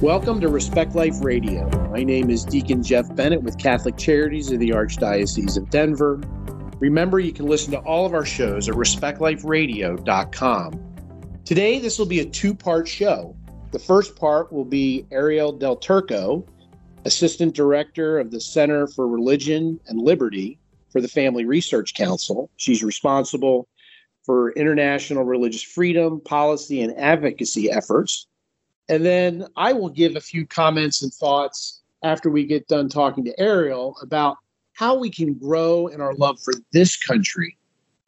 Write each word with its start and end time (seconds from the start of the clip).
Welcome 0.00 0.40
to 0.40 0.48
Respect 0.48 0.94
Life 0.94 1.22
Radio. 1.22 1.68
My 1.90 2.02
name 2.02 2.30
is 2.30 2.46
Deacon 2.46 2.82
Jeff 2.82 3.14
Bennett 3.14 3.42
with 3.42 3.58
Catholic 3.58 3.98
Charities 3.98 4.50
of 4.50 4.58
the 4.58 4.70
Archdiocese 4.70 5.58
of 5.58 5.68
Denver. 5.68 6.18
Remember, 6.78 7.20
you 7.20 7.34
can 7.34 7.44
listen 7.44 7.70
to 7.72 7.80
all 7.80 8.06
of 8.06 8.14
our 8.14 8.24
shows 8.24 8.66
at 8.66 8.76
respectliferadio.com. 8.76 11.42
Today, 11.44 11.78
this 11.78 11.98
will 11.98 12.06
be 12.06 12.20
a 12.20 12.24
two 12.24 12.54
part 12.54 12.88
show. 12.88 13.36
The 13.72 13.78
first 13.78 14.16
part 14.16 14.50
will 14.50 14.64
be 14.64 15.04
Ariel 15.10 15.52
Del 15.52 15.76
Turco, 15.76 16.46
Assistant 17.04 17.54
Director 17.54 18.18
of 18.18 18.30
the 18.30 18.40
Center 18.40 18.86
for 18.86 19.06
Religion 19.06 19.78
and 19.86 20.00
Liberty 20.00 20.58
for 20.90 21.02
the 21.02 21.08
Family 21.08 21.44
Research 21.44 21.92
Council. 21.92 22.48
She's 22.56 22.82
responsible 22.82 23.68
for 24.24 24.52
international 24.52 25.24
religious 25.24 25.62
freedom, 25.62 26.22
policy, 26.22 26.80
and 26.80 26.98
advocacy 26.98 27.70
efforts 27.70 28.28
and 28.90 29.06
then 29.06 29.46
I 29.56 29.72
will 29.72 29.88
give 29.88 30.16
a 30.16 30.20
few 30.20 30.44
comments 30.44 31.02
and 31.02 31.14
thoughts 31.14 31.80
after 32.02 32.28
we 32.28 32.44
get 32.44 32.66
done 32.66 32.88
talking 32.88 33.24
to 33.24 33.40
Ariel 33.40 33.96
about 34.02 34.36
how 34.72 34.98
we 34.98 35.10
can 35.10 35.34
grow 35.34 35.86
in 35.86 36.00
our 36.00 36.12
love 36.14 36.40
for 36.40 36.54
this 36.72 36.96
country 36.96 37.56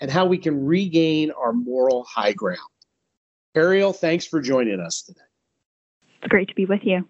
and 0.00 0.10
how 0.10 0.26
we 0.26 0.38
can 0.38 0.66
regain 0.66 1.30
our 1.30 1.52
moral 1.52 2.04
high 2.04 2.32
ground. 2.32 2.58
Ariel, 3.54 3.92
thanks 3.92 4.26
for 4.26 4.40
joining 4.40 4.80
us 4.80 5.02
today. 5.02 5.20
It's 6.20 6.28
great 6.28 6.48
to 6.48 6.54
be 6.54 6.66
with 6.66 6.80
you. 6.82 7.06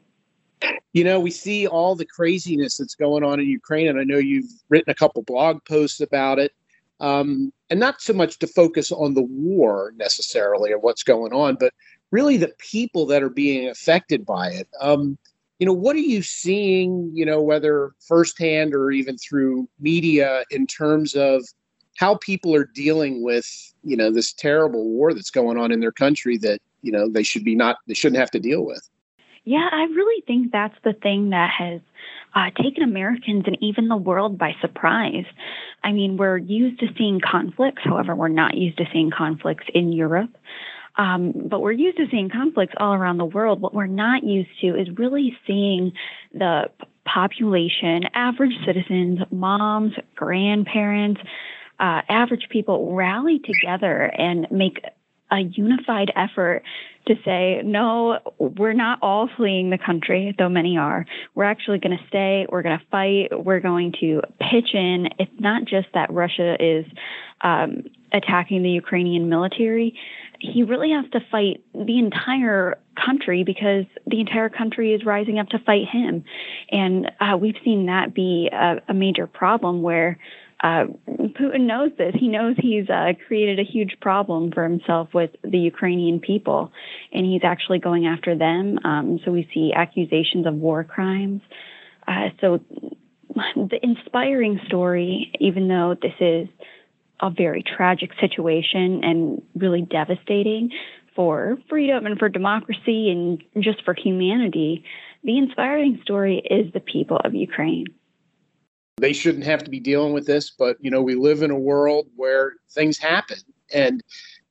You 0.93 1.05
know, 1.05 1.19
we 1.19 1.31
see 1.31 1.67
all 1.67 1.97
the 1.97 2.05
craziness 2.05 2.77
that's 2.77 2.95
going 2.95 3.25
on 3.25 3.41
in 3.41 3.47
Ukraine, 3.47 3.89
and 3.89 3.99
I 3.99 4.05
know 4.05 4.19
you've 4.19 4.51
written 4.69 4.91
a 4.91 4.95
couple 4.95 5.23
blog 5.23 5.65
posts 5.65 6.01
about 6.01 6.39
it. 6.39 6.53
Um, 7.01 7.53
and 7.71 7.81
not 7.81 8.03
so 8.03 8.13
much 8.13 8.39
to 8.41 8.47
focus 8.47 8.93
on 8.93 9.15
the 9.15 9.23
war 9.23 9.93
necessarily 9.97 10.73
or 10.73 10.79
what's 10.79 11.03
going 11.03 11.33
on, 11.33 11.57
but 11.59 11.73
really 12.13 12.37
the 12.37 12.53
people 12.59 13.07
that 13.07 13.23
are 13.23 13.31
being 13.31 13.69
affected 13.69 14.25
by 14.25 14.51
it. 14.51 14.69
Um, 14.81 15.19
you 15.59 15.67
know, 15.67 15.73
what 15.73 15.97
are 15.97 16.01
you 16.01 16.23
seeing, 16.23 17.11
you 17.15 17.25
know, 17.25 17.41
whether 17.41 17.93
firsthand 18.07 18.75
or 18.75 18.91
even 18.91 19.17
through 19.19 19.69
media 19.81 20.45
in 20.51 20.67
terms 20.67 21.15
of 21.15 21.45
how 21.97 22.17
people 22.17 22.55
are 22.55 22.69
dealing 22.75 23.23
with, 23.23 23.49
you 23.83 23.97
know, 23.97 24.11
this 24.13 24.33
terrible 24.33 24.85
war 24.85 25.15
that's 25.15 25.31
going 25.31 25.59
on 25.59 25.73
in 25.73 25.81
their 25.81 25.93
country 25.93 26.37
that, 26.39 26.61
you 26.83 26.93
know, 26.93 27.09
they 27.09 27.23
should 27.23 27.45
be 27.45 27.55
not, 27.55 27.77
they 27.87 27.95
shouldn't 27.95 28.19
have 28.19 28.31
to 28.33 28.41
deal 28.41 28.65
with? 28.65 28.89
Yeah, 29.45 29.69
I 29.71 29.85
really 29.85 30.23
think 30.27 30.53
that's 30.53 30.77
the 30.85 30.93
thing 30.95 31.31
that 31.31 31.51
has 31.51 31.81
uh, 32.35 32.51
taken 32.63 32.83
Americans 32.83 33.45
and 33.47 33.57
even 33.61 33.89
the 33.89 33.97
world 33.97 34.39
by 34.39 34.55
surprise. 34.61 35.27
I 35.85 35.93
mean, 35.93 36.17
we're 36.17 36.39
used 36.39 36.81
to 36.81 36.89
seeing 36.97 37.21
conflicts, 37.21 37.83
however, 37.85 38.15
we're 38.15 38.29
not 38.29 38.57
used 38.57 38.79
to 38.79 38.85
seeing 38.93 39.11
conflicts 39.11 39.67
in 39.75 39.93
Europe. 39.93 40.31
Um, 40.97 41.33
but 41.49 41.61
we're 41.61 41.73
used 41.73 41.97
to 41.99 42.07
seeing 42.11 42.29
conflicts 42.29 42.75
all 42.77 42.93
around 42.93 43.19
the 43.19 43.25
world. 43.25 43.61
What 43.61 43.75
we're 43.75 43.87
not 43.87 44.25
used 44.25 44.51
to 44.61 44.79
is 44.79 44.89
really 44.97 45.37
seeing 45.47 45.93
the 46.33 46.71
population, 47.05 48.05
average 48.15 48.53
citizens, 48.67 49.21
moms, 49.31 49.95
grandparents, 50.15 51.21
uh, 51.81 52.03
average 52.09 52.47
people 52.51 52.95
rally 52.95 53.41
together 53.41 54.13
and 54.17 54.47
make 54.51 54.85
a 55.31 55.41
unified 55.41 56.13
effort 56.15 56.63
to 57.07 57.15
say, 57.25 57.63
no, 57.65 58.19
we're 58.39 58.75
not 58.75 58.99
all 59.03 59.29
fleeing 59.37 59.71
the 59.71 59.79
country, 59.79 60.35
though 60.39 60.49
many 60.49 60.77
are. 60.77 61.05
We're 61.35 61.45
actually 61.45 61.79
going 61.79 61.97
to 61.97 62.07
stay. 62.07 62.47
We're 62.49 62.63
going 62.63 62.79
to 62.79 62.85
fight. 62.91 63.45
We're 63.45 63.61
going 63.61 63.95
to 64.01 64.21
pitch 64.39 64.75
in. 64.75 65.09
It's 65.19 65.33
not 65.41 65.65
just 65.65 65.89
that 65.95 66.13
Russia 66.13 66.57
is 66.61 66.85
um, 67.41 67.85
attacking 68.13 68.63
the 68.63 68.71
Ukrainian 68.71 69.29
military 69.29 69.99
he 70.43 70.65
really 70.65 70.91
has 70.91 71.09
to 71.13 71.21
fight 71.31 71.63
the 71.73 71.99
entire 71.99 72.77
country 72.97 73.45
because 73.45 73.85
the 74.07 74.19
entire 74.21 74.49
country 74.49 74.93
is 74.93 75.05
rising 75.05 75.39
up 75.39 75.49
to 75.51 75.59
fight 75.61 75.87
him. 75.91 76.25
And 76.71 77.11
uh, 77.21 77.37
we've 77.37 77.55
seen 77.65 77.87
that 77.87 78.13
be 78.13 78.51
a, 78.53 78.77
a 78.89 78.95
major 78.95 79.29
problem 79.29 79.83
where 79.83 80.19
uh, 80.63 80.87
Putin 81.09 81.63
knows 81.67 81.93
this. 81.97 82.15
He 82.19 82.27
knows 82.27 82.57
he's 82.59 82.91
uh, 82.91 83.13
created 83.27 83.61
a 83.61 83.65
huge 83.65 83.97
problem 84.01 84.51
for 84.53 84.65
himself 84.65 85.09
with 85.15 85.31
the 85.43 85.59
Ukrainian 85.59 86.19
people, 86.19 86.73
and 87.13 87.25
he's 87.25 87.43
actually 87.45 87.79
going 87.79 88.07
after 88.07 88.37
them. 88.37 88.79
Um, 88.85 89.21
so 89.25 89.31
we 89.31 89.49
see 89.55 89.73
accusations 89.75 90.47
of 90.47 90.55
war 90.55 90.83
crimes. 90.83 91.41
Uh, 92.07 92.31
so 92.41 92.61
the 93.57 93.79
inspiring 93.83 94.61
story, 94.67 95.33
even 95.41 95.69
though 95.69 95.97
this 96.01 96.15
is 96.21 96.49
a 97.21 97.31
very 97.31 97.63
tragic 97.63 98.11
situation 98.21 99.03
and 99.05 99.43
really 99.55 99.83
devastating 99.83 100.71
for 101.15 101.59
freedom 101.69 102.07
and 102.07 102.19
for 102.19 102.29
democracy 102.29 103.11
and 103.11 103.43
just 103.63 103.85
for 103.85 103.95
humanity, 103.95 104.85
the 105.25 105.39
inspiring 105.39 106.01
story 106.03 106.39
is 106.51 106.73
the 106.73 106.81
people 106.81 107.19
of 107.25 107.35
Ukraine. 107.35 107.87
They 108.97 109.13
shouldn't 109.13 109.45
have 109.45 109.65
to 109.65 109.71
be 109.71 109.81
dealing 109.81 110.13
with 110.13 110.27
this, 110.27 110.51
but 110.51 110.77
you 110.81 110.91
know, 110.91 111.03
we 111.03 111.15
live 111.15 111.43
in 111.43 111.51
a 111.51 111.59
world 111.59 112.09
where 112.17 112.55
things 112.71 112.99
happen 112.99 113.39
and 113.73 114.03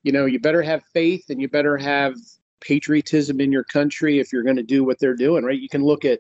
you 0.03 0.11
know, 0.11 0.25
you 0.25 0.39
better 0.39 0.63
have 0.63 0.83
faith 0.93 1.25
and 1.29 1.39
you 1.39 1.47
better 1.47 1.77
have 1.77 2.15
patriotism 2.59 3.39
in 3.39 3.51
your 3.51 3.63
country 3.63 4.19
if 4.19 4.33
you're 4.33 4.43
going 4.43 4.55
to 4.55 4.63
do 4.63 4.83
what 4.83 4.99
they're 4.99 5.15
doing, 5.15 5.43
right? 5.43 5.59
You 5.59 5.69
can 5.69 5.83
look 5.83 6.05
at 6.05 6.19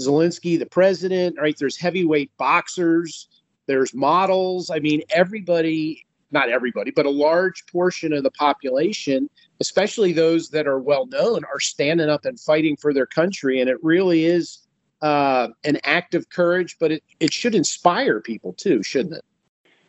Zelensky, 0.00 0.58
the 0.58 0.66
president, 0.66 1.36
right? 1.40 1.56
There's 1.58 1.76
heavyweight 1.76 2.36
boxers 2.38 3.28
there's 3.68 3.94
models. 3.94 4.70
I 4.70 4.80
mean, 4.80 5.02
everybody, 5.10 6.04
not 6.32 6.48
everybody, 6.48 6.90
but 6.90 7.06
a 7.06 7.10
large 7.10 7.64
portion 7.66 8.12
of 8.12 8.24
the 8.24 8.30
population, 8.32 9.30
especially 9.60 10.12
those 10.12 10.48
that 10.50 10.66
are 10.66 10.80
well 10.80 11.06
known, 11.06 11.44
are 11.44 11.60
standing 11.60 12.08
up 12.08 12.24
and 12.24 12.40
fighting 12.40 12.76
for 12.76 12.92
their 12.92 13.06
country. 13.06 13.60
And 13.60 13.70
it 13.70 13.76
really 13.82 14.24
is 14.24 14.66
uh, 15.02 15.48
an 15.64 15.78
act 15.84 16.14
of 16.14 16.28
courage, 16.30 16.76
but 16.80 16.90
it, 16.90 17.04
it 17.20 17.32
should 17.32 17.54
inspire 17.54 18.20
people 18.20 18.54
too, 18.54 18.82
shouldn't 18.82 19.14
it? 19.14 19.24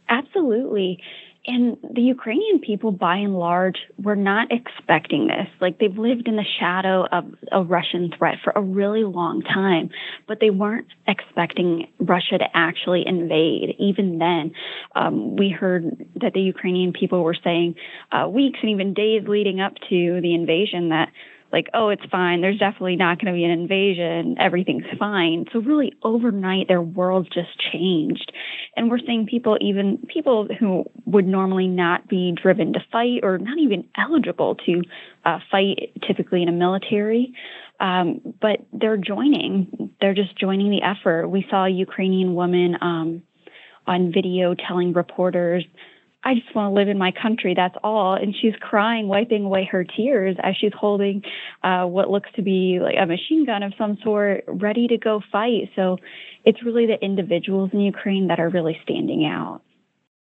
Absolutely. 0.10 1.02
And 1.48 1.78
the 1.94 2.02
Ukrainian 2.02 2.60
people, 2.60 2.92
by 2.92 3.16
and 3.16 3.34
large, 3.34 3.78
were 3.98 4.16
not 4.16 4.50
expecting 4.52 5.28
this. 5.28 5.48
Like 5.62 5.80
they've 5.80 5.98
lived 5.98 6.28
in 6.28 6.36
the 6.36 6.46
shadow 6.60 7.06
of 7.12 7.34
a 7.52 7.64
Russian 7.64 8.12
threat 8.18 8.40
for 8.44 8.52
a 8.56 8.62
really 8.62 9.06
long 9.06 9.42
time, 9.42 9.90
but 10.28 10.40
they 10.42 10.50
weren't 10.50 10.88
expecting 11.08 11.88
Russia 11.98 12.40
to 12.40 12.46
actually 12.54 13.08
invade. 13.08 13.76
Even 13.80 14.20
then, 14.20 14.52
um, 14.96 15.38
we 15.38 15.50
heard 15.50 16.06
that 16.22 16.34
the 16.34 16.42
Ukrainian 16.42 16.92
people 16.92 17.24
were 17.24 17.38
saying 17.42 17.76
uh, 18.12 18.28
weeks 18.28 18.60
and 18.62 18.72
even 18.72 18.94
days 18.94 19.24
leading 19.26 19.62
up 19.62 19.74
to 19.90 20.20
the 20.22 20.36
invasion 20.36 20.90
that 20.90 21.10
like, 21.52 21.68
oh, 21.74 21.90
it's 21.90 22.06
fine. 22.12 22.42
There's 22.42 22.60
definitely 22.60 22.96
not 22.96 23.20
going 23.20 23.34
to 23.34 23.38
be 23.38 23.44
an 23.44 23.52
invasion. 23.52 24.36
Everything's 24.40 24.86
fine. 24.98 25.46
So 25.52 25.60
really 25.60 25.94
overnight, 26.04 26.68
their 26.68 26.82
world 26.82 27.28
just 27.34 27.50
changed. 27.72 28.32
And 28.76 28.90
we're 28.90 29.00
seeing 29.00 29.26
people, 29.26 29.58
even 29.62 29.98
people 30.14 30.48
who 30.60 30.86
would 31.06 31.28
normally 31.28 31.68
not 31.68 32.08
be 32.08 32.36
driven 32.40 32.74
to 32.74 32.80
fight 32.92 33.22
or 33.24 33.38
not 33.38 33.58
even 33.58 33.86
eligible 33.98 34.56
to 34.66 34.82
uh, 35.26 35.40
fight 35.52 35.92
typically 36.08 36.44
in 36.44 36.50
a 36.50 36.54
military, 36.54 37.34
um, 37.80 38.22
but 38.42 38.60
they're 38.74 38.98
joining. 38.98 39.92
They're 40.02 40.14
just 40.14 40.38
joining 40.38 40.70
the 40.70 40.82
effort. 40.82 41.28
We 41.28 41.46
saw 41.50 41.66
a 41.66 41.70
Ukrainian 41.70 42.36
woman 42.36 42.76
um, 42.82 43.24
on 43.88 44.12
video 44.14 44.54
telling 44.54 44.94
reporters 44.94 45.66
I 46.24 46.36
just 46.36 46.54
want 46.54 46.72
to 46.72 46.76
live 46.76 46.90
in 46.90 46.98
my 46.98 47.12
country. 47.12 47.54
That's 47.56 47.76
all. 47.82 48.14
And 48.14 48.36
she's 48.36 48.54
crying, 48.60 49.08
wiping 49.08 49.46
away 49.46 49.64
her 49.72 49.86
tears 49.86 50.36
as 50.44 50.56
she's 50.58 50.74
holding 50.78 51.24
uh, 51.64 51.86
what 51.86 52.10
looks 52.10 52.30
to 52.36 52.42
be 52.42 52.80
like 52.82 52.96
a 53.00 53.06
machine 53.06 53.46
gun 53.46 53.64
of 53.64 53.74
some 53.78 53.98
sort, 54.04 54.44
ready 54.48 54.88
to 54.88 54.98
go 54.98 55.22
fight. 55.32 55.70
So 55.76 55.98
it's 56.44 56.62
really 56.64 56.86
the 56.86 57.02
individuals 57.02 57.70
in 57.72 57.80
Ukraine 57.80 58.28
that 58.28 58.40
are 58.40 58.50
really 58.50 58.78
standing 58.84 59.26
out. 59.26 59.62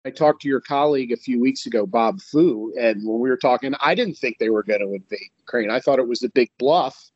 I 0.05 0.11
talked 0.11 0.43
to 0.43 0.49
your 0.49 0.61
colleague 0.61 1.13
a 1.13 1.17
few 1.17 1.41
weeks 1.41 1.67
ago, 1.67 1.87
Bob 1.87 2.21
Fu, 2.21 2.73
and 2.79 3.07
when 3.07 3.21
we 3.21 3.29
were 3.29 3.37
talking, 3.37 3.73
I 3.81 3.95
didn't 3.95 4.15
think 4.15 4.39
they 4.39 4.51
were 4.51 4.65
going 4.65 4.81
to 4.81 4.87
invade 4.87 5.31
Ukraine. 5.39 5.71
I 5.71 5.79
thought 5.79 6.01
it 6.01 6.09
was 6.09 6.25
a 6.25 6.29
big 6.29 6.51
bluff. 6.59 7.11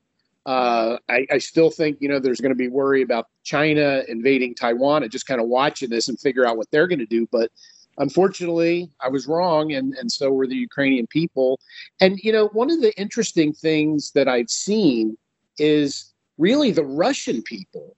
Uh, 0.44 0.96
I, 1.08 1.26
I, 1.32 1.38
still 1.38 1.70
think 1.70 1.98
you 2.00 2.08
know 2.08 2.20
there's 2.20 2.40
going 2.40 2.52
to 2.52 2.56
be 2.56 2.68
worry 2.68 3.02
about 3.02 3.26
China 3.42 4.04
invading 4.06 4.54
Taiwan 4.54 5.02
and 5.02 5.10
just 5.10 5.26
kind 5.26 5.40
of 5.40 5.48
watching 5.48 5.90
this 5.90 6.08
and 6.08 6.20
figure 6.20 6.46
out 6.46 6.56
what 6.56 6.70
they're 6.70 6.86
going 6.86 7.00
to 7.00 7.06
do. 7.06 7.26
But 7.32 7.50
unfortunately, 7.98 8.90
I 9.00 9.08
was 9.08 9.26
wrong, 9.26 9.72
and, 9.72 9.94
and 9.94 10.10
so 10.10 10.30
were 10.30 10.46
the 10.46 10.56
Ukrainian 10.56 11.06
people. 11.06 11.60
And, 12.00 12.18
you 12.18 12.32
know, 12.32 12.48
one 12.48 12.70
of 12.70 12.80
the 12.80 12.98
interesting 12.98 13.52
things 13.52 14.12
that 14.12 14.28
I've 14.28 14.50
seen 14.50 15.16
is 15.58 16.12
really 16.38 16.70
the 16.70 16.84
Russian 16.84 17.42
people 17.42 17.96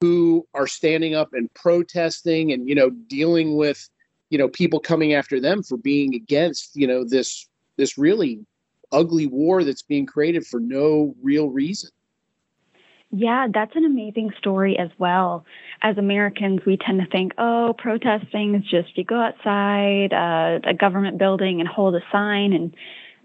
who 0.00 0.46
are 0.54 0.66
standing 0.66 1.14
up 1.14 1.32
and 1.32 1.52
protesting 1.54 2.52
and, 2.52 2.68
you 2.68 2.74
know, 2.74 2.90
dealing 2.90 3.56
with, 3.56 3.88
you 4.30 4.38
know, 4.38 4.48
people 4.48 4.80
coming 4.80 5.14
after 5.14 5.40
them 5.40 5.62
for 5.62 5.76
being 5.76 6.14
against, 6.14 6.76
you 6.76 6.86
know, 6.86 7.04
this 7.04 7.48
this 7.76 7.96
really 7.96 8.40
ugly 8.92 9.26
war 9.26 9.64
that's 9.64 9.82
being 9.82 10.06
created 10.06 10.46
for 10.46 10.60
no 10.60 11.14
real 11.22 11.48
reason. 11.48 11.90
Yeah, 13.12 13.48
that's 13.52 13.74
an 13.74 13.84
amazing 13.84 14.30
story 14.38 14.78
as 14.78 14.90
well. 14.98 15.44
As 15.82 15.98
Americans, 15.98 16.60
we 16.64 16.76
tend 16.76 17.00
to 17.00 17.06
think, 17.08 17.32
oh, 17.38 17.74
protesting 17.76 18.54
is 18.54 18.62
just 18.62 18.96
you 18.96 19.04
go 19.04 19.20
outside 19.20 20.12
uh, 20.12 20.60
a 20.68 20.74
government 20.74 21.18
building 21.18 21.60
and 21.60 21.68
hold 21.68 21.96
a 21.96 22.00
sign 22.12 22.52
and 22.52 22.74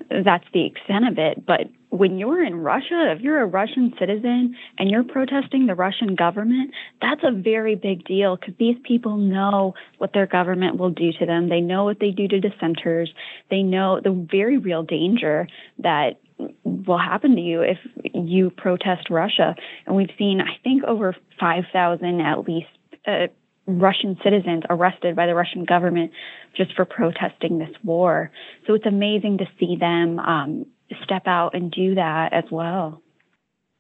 that's 0.09 0.45
the 0.53 0.65
extent 0.65 1.07
of 1.07 1.17
it. 1.17 1.45
But 1.45 1.67
when 1.89 2.17
you're 2.17 2.43
in 2.43 2.55
Russia, 2.55 3.13
if 3.15 3.21
you're 3.21 3.41
a 3.41 3.45
Russian 3.45 3.93
citizen 3.97 4.55
and 4.77 4.89
you're 4.89 5.03
protesting 5.03 5.67
the 5.67 5.75
Russian 5.75 6.15
government, 6.15 6.71
that's 7.01 7.21
a 7.23 7.31
very 7.31 7.75
big 7.75 8.03
deal 8.05 8.35
because 8.35 8.55
these 8.59 8.75
people 8.83 9.17
know 9.17 9.73
what 9.97 10.13
their 10.13 10.27
government 10.27 10.77
will 10.77 10.89
do 10.89 11.11
to 11.19 11.25
them. 11.25 11.47
They 11.47 11.61
know 11.61 11.85
what 11.85 11.99
they 11.99 12.11
do 12.11 12.27
to 12.27 12.39
dissenters. 12.39 13.13
They 13.49 13.63
know 13.63 14.01
the 14.03 14.27
very 14.29 14.57
real 14.57 14.83
danger 14.83 15.47
that 15.79 16.19
will 16.63 16.97
happen 16.97 17.35
to 17.35 17.41
you 17.41 17.61
if 17.61 17.77
you 18.13 18.49
protest 18.49 19.09
Russia. 19.09 19.55
And 19.85 19.95
we've 19.95 20.11
seen, 20.17 20.41
I 20.41 20.57
think, 20.63 20.83
over 20.83 21.15
5,000 21.39 22.21
at 22.21 22.47
least. 22.47 22.67
Uh, 23.07 23.27
Russian 23.67 24.17
citizens 24.23 24.63
arrested 24.69 25.15
by 25.15 25.25
the 25.25 25.33
Russian 25.33 25.65
government 25.65 26.11
just 26.55 26.75
for 26.75 26.85
protesting 26.85 27.57
this 27.57 27.75
war. 27.83 28.31
So 28.67 28.73
it's 28.73 28.85
amazing 28.85 29.39
to 29.39 29.45
see 29.59 29.75
them 29.75 30.19
um, 30.19 30.65
step 31.03 31.23
out 31.25 31.55
and 31.55 31.71
do 31.71 31.95
that 31.95 32.33
as 32.33 32.43
well. 32.51 33.01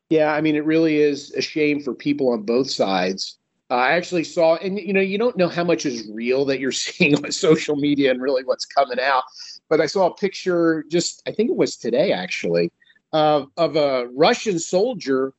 Yeah, 0.09 0.33
I 0.33 0.41
mean, 0.41 0.55
it 0.55 0.65
really 0.65 0.97
is 0.97 1.33
a 1.35 1.41
shame 1.41 1.81
for 1.81 1.93
people 1.93 2.29
on 2.31 2.43
both 2.43 2.69
sides. 2.69 3.37
I 3.69 3.93
actually 3.93 4.23
saw, 4.23 4.55
and 4.55 4.79
you 4.79 4.93
know, 4.93 5.01
you 5.01 5.17
don't 5.17 5.37
know 5.37 5.47
how 5.47 5.63
much 5.63 5.85
is 5.85 6.07
real 6.11 6.45
that 6.45 6.59
you're 6.59 6.71
seeing 6.83 7.15
on 7.15 7.31
social 7.31 7.75
media 7.75 8.11
and 8.11 8.21
really 8.21 8.43
what's 8.43 8.65
coming 8.65 8.99
out. 8.99 9.23
But 9.69 9.81
I 9.81 9.87
saw 9.87 10.07
a 10.07 10.13
picture 10.13 10.85
just, 10.89 11.23
I 11.27 11.31
think 11.31 11.49
it 11.49 11.55
was 11.55 11.75
today 11.75 12.11
actually, 12.11 12.71
of 13.13 13.49
of 13.57 13.75
a 13.75 14.07
Russian 14.13 14.59
soldier 14.59 15.33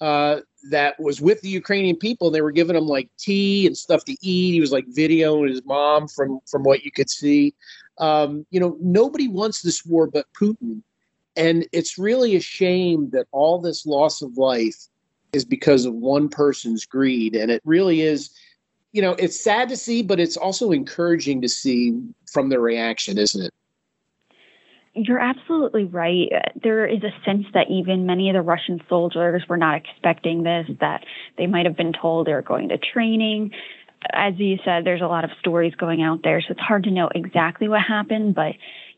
uh, 0.00 0.40
that 0.70 0.98
was 1.00 1.20
with 1.20 1.40
the 1.40 1.48
Ukrainian 1.48 1.96
people. 1.96 2.30
They 2.30 2.40
were 2.40 2.52
giving 2.52 2.76
him 2.76 2.86
like 2.86 3.10
tea 3.18 3.66
and 3.66 3.76
stuff 3.76 4.04
to 4.04 4.12
eat. 4.12 4.52
He 4.52 4.60
was 4.60 4.72
like 4.72 4.86
videoing 4.86 5.50
his 5.50 5.64
mom 5.64 6.08
from 6.08 6.40
from 6.46 6.62
what 6.62 6.84
you 6.84 6.90
could 6.90 7.10
see. 7.10 7.54
Um, 7.98 8.46
you 8.50 8.60
know, 8.60 8.76
nobody 8.80 9.28
wants 9.28 9.62
this 9.62 9.84
war 9.84 10.06
but 10.06 10.26
Putin, 10.38 10.82
and 11.34 11.66
it's 11.72 11.98
really 11.98 12.36
a 12.36 12.40
shame 12.40 13.10
that 13.10 13.26
all 13.32 13.60
this 13.60 13.86
loss 13.86 14.22
of 14.22 14.36
life 14.36 14.86
is 15.32 15.44
because 15.44 15.84
of 15.84 15.94
one 15.94 16.28
person's 16.28 16.84
greed. 16.84 17.34
And 17.34 17.50
it 17.50 17.62
really 17.64 18.02
is. 18.02 18.30
You 18.92 19.02
know, 19.02 19.12
it's 19.18 19.38
sad 19.38 19.68
to 19.68 19.76
see, 19.76 20.02
but 20.02 20.18
it's 20.18 20.36
also 20.36 20.70
encouraging 20.70 21.42
to 21.42 21.48
see 21.48 22.00
from 22.32 22.48
the 22.48 22.58
reaction, 22.58 23.18
isn't 23.18 23.44
it? 23.44 23.52
You're 24.94 25.18
absolutely 25.18 25.84
right. 25.84 26.30
There 26.62 26.86
is 26.86 27.02
a 27.04 27.12
sense 27.22 27.44
that 27.52 27.70
even 27.70 28.06
many 28.06 28.30
of 28.30 28.34
the 28.34 28.40
Russian 28.40 28.80
soldiers 28.88 29.42
were 29.46 29.58
not 29.58 29.76
expecting 29.76 30.42
this, 30.42 30.66
that 30.80 31.04
they 31.36 31.46
might 31.46 31.66
have 31.66 31.76
been 31.76 31.92
told 31.92 32.26
they're 32.26 32.40
going 32.40 32.70
to 32.70 32.78
training. 32.78 33.50
As 34.14 34.32
you 34.38 34.56
said, 34.64 34.86
there's 34.86 35.02
a 35.02 35.06
lot 35.06 35.24
of 35.24 35.30
stories 35.38 35.74
going 35.74 36.02
out 36.02 36.20
there, 36.22 36.40
so 36.40 36.46
it's 36.52 36.60
hard 36.60 36.84
to 36.84 36.90
know 36.90 37.10
exactly 37.14 37.68
what 37.68 37.82
happened, 37.82 38.34
but 38.34 38.54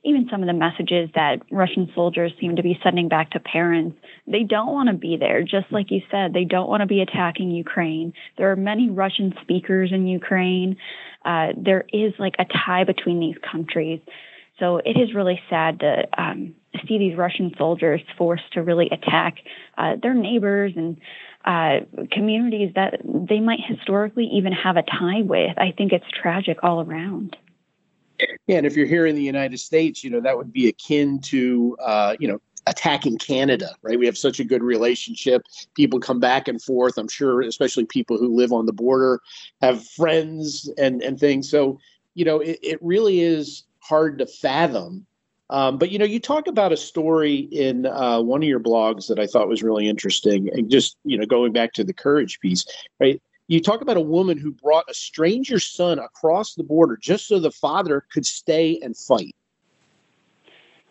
even 0.08 0.28
some 0.30 0.42
of 0.42 0.46
the 0.46 0.54
messages 0.54 1.10
that 1.14 1.42
Russian 1.50 1.90
soldiers 1.94 2.32
seem 2.40 2.56
to 2.56 2.62
be 2.62 2.78
sending 2.82 3.08
back 3.08 3.30
to 3.32 3.40
parents, 3.40 3.96
they 4.26 4.42
don't 4.42 4.72
want 4.72 4.88
to 4.88 4.94
be 4.94 5.16
there. 5.18 5.42
Just 5.42 5.70
like 5.70 5.90
you 5.90 6.00
said, 6.10 6.32
they 6.32 6.44
don't 6.44 6.68
want 6.68 6.80
to 6.80 6.86
be 6.86 7.00
attacking 7.02 7.50
Ukraine. 7.50 8.14
There 8.38 8.50
are 8.50 8.56
many 8.56 8.90
Russian 8.90 9.34
speakers 9.42 9.90
in 9.92 10.06
Ukraine. 10.06 10.76
Uh, 11.24 11.48
there 11.56 11.84
is 11.92 12.14
like 12.18 12.34
a 12.38 12.46
tie 12.46 12.84
between 12.84 13.20
these 13.20 13.36
countries. 13.50 14.00
So 14.58 14.78
it 14.78 14.96
is 14.98 15.14
really 15.14 15.40
sad 15.50 15.80
to 15.80 16.08
um, 16.16 16.54
see 16.88 16.98
these 16.98 17.16
Russian 17.16 17.52
soldiers 17.58 18.00
forced 18.16 18.52
to 18.54 18.62
really 18.62 18.88
attack 18.90 19.36
uh, 19.76 19.96
their 20.02 20.14
neighbors 20.14 20.72
and 20.74 20.96
uh, 21.44 21.80
communities 22.10 22.72
that 22.74 23.00
they 23.04 23.40
might 23.40 23.60
historically 23.66 24.28
even 24.32 24.52
have 24.52 24.76
a 24.76 24.82
tie 24.82 25.22
with. 25.22 25.56
I 25.58 25.72
think 25.76 25.92
it's 25.92 26.04
tragic 26.20 26.58
all 26.62 26.80
around. 26.82 27.36
Yeah, 28.46 28.56
and 28.56 28.66
if 28.66 28.76
you're 28.76 28.86
here 28.86 29.06
in 29.06 29.14
the 29.14 29.22
United 29.22 29.58
States, 29.58 30.02
you 30.02 30.10
know 30.10 30.20
that 30.20 30.36
would 30.36 30.52
be 30.52 30.68
akin 30.68 31.20
to 31.20 31.76
uh, 31.80 32.16
you 32.18 32.28
know 32.28 32.40
attacking 32.66 33.18
Canada, 33.18 33.74
right? 33.82 33.98
We 33.98 34.06
have 34.06 34.18
such 34.18 34.40
a 34.40 34.44
good 34.44 34.62
relationship. 34.62 35.42
People 35.74 36.00
come 36.00 36.20
back 36.20 36.48
and 36.48 36.60
forth. 36.60 36.98
I'm 36.98 37.08
sure, 37.08 37.40
especially 37.42 37.86
people 37.86 38.18
who 38.18 38.34
live 38.34 38.52
on 38.52 38.66
the 38.66 38.72
border, 38.72 39.20
have 39.62 39.86
friends 39.86 40.70
and 40.78 41.02
and 41.02 41.18
things. 41.18 41.50
So 41.50 41.78
you 42.14 42.24
know, 42.24 42.40
it, 42.40 42.58
it 42.62 42.78
really 42.82 43.20
is 43.20 43.64
hard 43.80 44.18
to 44.18 44.26
fathom. 44.26 45.06
Um, 45.50 45.78
but 45.78 45.90
you 45.90 45.98
know, 45.98 46.04
you 46.04 46.20
talk 46.20 46.46
about 46.46 46.72
a 46.72 46.76
story 46.76 47.36
in 47.36 47.86
uh, 47.86 48.20
one 48.20 48.42
of 48.42 48.48
your 48.48 48.60
blogs 48.60 49.08
that 49.08 49.18
I 49.18 49.26
thought 49.26 49.48
was 49.48 49.62
really 49.62 49.88
interesting, 49.88 50.50
and 50.52 50.70
just 50.70 50.96
you 51.04 51.16
know, 51.16 51.26
going 51.26 51.52
back 51.52 51.72
to 51.74 51.84
the 51.84 51.94
courage 51.94 52.40
piece, 52.40 52.66
right? 53.00 53.22
You 53.48 53.60
talk 53.60 53.80
about 53.80 53.96
a 53.96 54.02
woman 54.02 54.36
who 54.36 54.52
brought 54.52 54.90
a 54.90 54.94
stranger 54.94 55.58
son 55.58 55.98
across 55.98 56.54
the 56.54 56.62
border 56.62 56.98
just 57.00 57.26
so 57.26 57.40
the 57.40 57.50
father 57.50 58.04
could 58.12 58.26
stay 58.26 58.78
and 58.82 58.94
fight. 58.96 59.34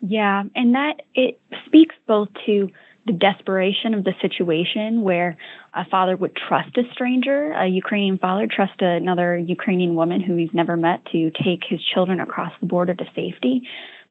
Yeah, 0.00 0.44
and 0.54 0.74
that 0.74 1.02
it 1.14 1.40
speaks 1.66 1.94
both 2.06 2.28
to 2.46 2.68
the 3.06 3.12
desperation 3.12 3.94
of 3.94 4.04
the 4.04 4.12
situation 4.20 5.02
where 5.02 5.36
a 5.74 5.84
father 5.86 6.16
would 6.16 6.36
trust 6.36 6.76
a 6.76 6.82
stranger, 6.92 7.52
a 7.52 7.66
Ukrainian 7.66 8.18
father 8.18 8.46
trust 8.46 8.82
another 8.82 9.38
Ukrainian 9.38 9.94
woman 9.94 10.20
who 10.20 10.36
he's 10.36 10.52
never 10.52 10.76
met 10.76 11.04
to 11.12 11.30
take 11.42 11.62
his 11.66 11.80
children 11.94 12.20
across 12.20 12.52
the 12.60 12.66
border 12.66 12.94
to 12.94 13.04
safety 13.14 13.62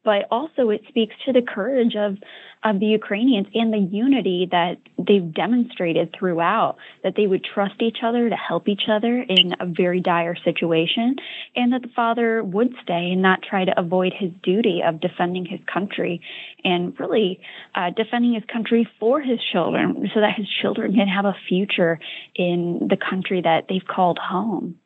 but 0.07 0.25
also 0.31 0.69
it 0.69 0.79
speaks 0.87 1.13
to 1.25 1.33
the 1.33 1.41
courage 1.41 1.93
of 1.97 2.15
of 2.63 2.79
the 2.79 2.85
Ukrainians 2.85 3.47
and 3.53 3.71
the 3.73 3.87
unity 4.03 4.47
that 4.49 4.77
they've 4.97 5.33
demonstrated 5.33 6.15
throughout 6.17 6.77
that 7.03 7.13
they 7.17 7.27
would 7.27 7.43
trust 7.43 7.81
each 7.81 7.97
other 8.03 8.29
to 8.29 8.35
help 8.35 8.69
each 8.69 8.83
other 8.89 9.21
in 9.21 9.53
a 9.59 9.65
very 9.65 9.99
dire 9.99 10.35
situation 10.43 11.17
and 11.57 11.73
that 11.73 11.81
the 11.81 11.91
father 11.93 12.41
would 12.41 12.73
stay 12.81 13.11
and 13.11 13.21
not 13.21 13.43
try 13.47 13.65
to 13.65 13.77
avoid 13.77 14.13
his 14.17 14.31
duty 14.41 14.81
of 14.83 15.01
defending 15.01 15.45
his 15.45 15.59
country 15.71 16.21
and 16.63 16.97
really 16.99 17.39
uh, 17.75 17.89
defending 17.95 18.33
his 18.33 18.45
country 18.51 18.87
for 19.01 19.19
his 19.21 19.39
children 19.51 20.09
so 20.13 20.21
that 20.21 20.35
his 20.37 20.47
children 20.61 20.95
can 20.95 21.09
have 21.09 21.25
a 21.25 21.35
future 21.49 21.99
in 22.33 22.87
the 22.89 22.97
country 22.97 23.41
that 23.41 23.65
they've 23.67 23.87
called 23.87 24.17
home. 24.17 24.79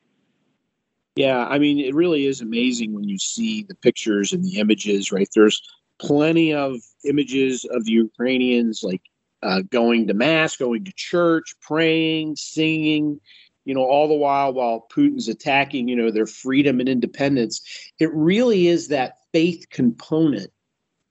Yeah, 1.15 1.45
I 1.45 1.59
mean, 1.59 1.79
it 1.79 1.93
really 1.93 2.25
is 2.25 2.41
amazing 2.41 2.93
when 2.93 3.07
you 3.09 3.17
see 3.17 3.63
the 3.63 3.75
pictures 3.75 4.31
and 4.31 4.43
the 4.43 4.59
images, 4.59 5.11
right? 5.11 5.27
There's 5.35 5.61
plenty 5.99 6.53
of 6.53 6.77
images 7.03 7.65
of 7.71 7.83
the 7.83 7.91
Ukrainians 7.91 8.81
like 8.83 9.01
uh, 9.43 9.61
going 9.69 10.07
to 10.07 10.13
mass, 10.13 10.55
going 10.55 10.85
to 10.85 10.93
church, 10.95 11.55
praying, 11.61 12.37
singing, 12.37 13.19
you 13.65 13.73
know, 13.73 13.83
all 13.83 14.07
the 14.07 14.13
while 14.13 14.53
while 14.53 14.87
Putin's 14.91 15.27
attacking, 15.27 15.87
you 15.87 15.95
know, 15.95 16.11
their 16.11 16.25
freedom 16.25 16.79
and 16.79 16.87
independence. 16.87 17.61
It 17.99 18.11
really 18.13 18.67
is 18.67 18.87
that 18.87 19.17
faith 19.33 19.67
component 19.69 20.51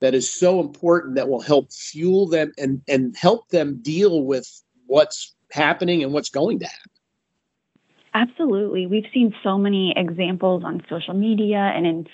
that 0.01 0.15
is 0.15 0.31
so 0.31 0.61
important 0.61 1.15
that 1.17 1.29
will 1.29 1.41
help 1.43 1.73
fuel 1.73 2.27
them 2.27 2.53
and 2.57 2.83
and 2.89 3.17
help 3.17 3.49
them 3.51 3.81
deal 3.83 4.25
with 4.25 4.63
what's 4.87 5.35
happening 5.53 6.03
and 6.03 6.13
what's 6.13 6.31
going 6.31 6.59
to 6.61 6.67
happen. 6.67 6.91
Absolutely. 8.15 8.87
We've 8.87 9.07
seen 9.15 9.35
so 9.43 9.57
many 9.57 9.95
examples 9.97 10.65
on 10.65 10.83
social 10.89 11.15
media 11.15 11.59
and 11.59 11.87
in 11.87 12.07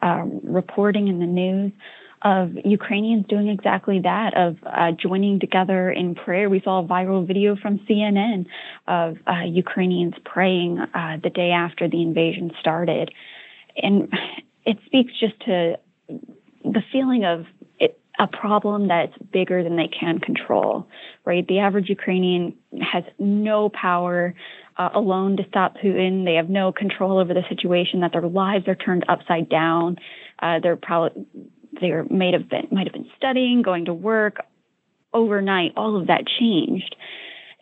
um, 0.00 0.40
reporting 0.42 1.08
in 1.08 1.18
the 1.20 1.26
news 1.26 1.72
of 2.22 2.52
Ukrainians 2.64 3.26
doing 3.28 3.48
exactly 3.48 4.00
that, 4.00 4.36
of 4.36 4.56
uh, 4.64 4.92
joining 4.92 5.40
together 5.40 5.90
in 5.90 6.14
prayer. 6.14 6.48
We 6.48 6.60
saw 6.60 6.80
a 6.80 6.86
viral 6.86 7.26
video 7.26 7.56
from 7.56 7.78
CNN 7.80 8.46
of 8.86 9.16
uh, 9.26 9.44
Ukrainians 9.44 10.14
praying 10.24 10.78
uh, 10.78 11.18
the 11.22 11.30
day 11.30 11.50
after 11.50 11.88
the 11.88 12.00
invasion 12.00 12.52
started. 12.60 13.12
And 13.76 14.12
it 14.64 14.78
speaks 14.86 15.12
just 15.18 15.38
to 15.46 15.78
the 16.64 16.82
feeling 16.92 17.24
of 17.24 17.46
it, 17.80 18.00
a 18.18 18.28
problem 18.28 18.88
that's 18.88 19.16
bigger 19.32 19.64
than 19.64 19.76
they 19.76 19.88
can 19.88 20.20
control, 20.20 20.86
right? 21.24 21.46
The 21.46 21.58
average 21.58 21.88
Ukrainian 21.88 22.54
has 22.80 23.04
no 23.18 23.68
power 23.68 24.34
uh, 24.76 24.90
alone 24.94 25.36
to 25.36 25.44
stop 25.48 25.76
Putin. 25.76 26.24
They 26.24 26.34
have 26.34 26.48
no 26.48 26.72
control 26.72 27.18
over 27.18 27.34
the 27.34 27.42
situation. 27.48 28.00
That 28.00 28.12
their 28.12 28.22
lives 28.22 28.68
are 28.68 28.74
turned 28.74 29.04
upside 29.08 29.48
down. 29.48 29.96
Uh, 30.38 30.60
they're 30.60 30.76
probably 30.76 31.26
they 31.80 31.90
might 32.10 32.34
have 32.34 32.48
been 32.48 32.68
might 32.70 32.86
have 32.86 32.92
been 32.92 33.10
studying, 33.16 33.62
going 33.62 33.86
to 33.86 33.94
work. 33.94 34.36
Overnight, 35.14 35.72
all 35.76 36.00
of 36.00 36.06
that 36.06 36.24
changed. 36.26 36.96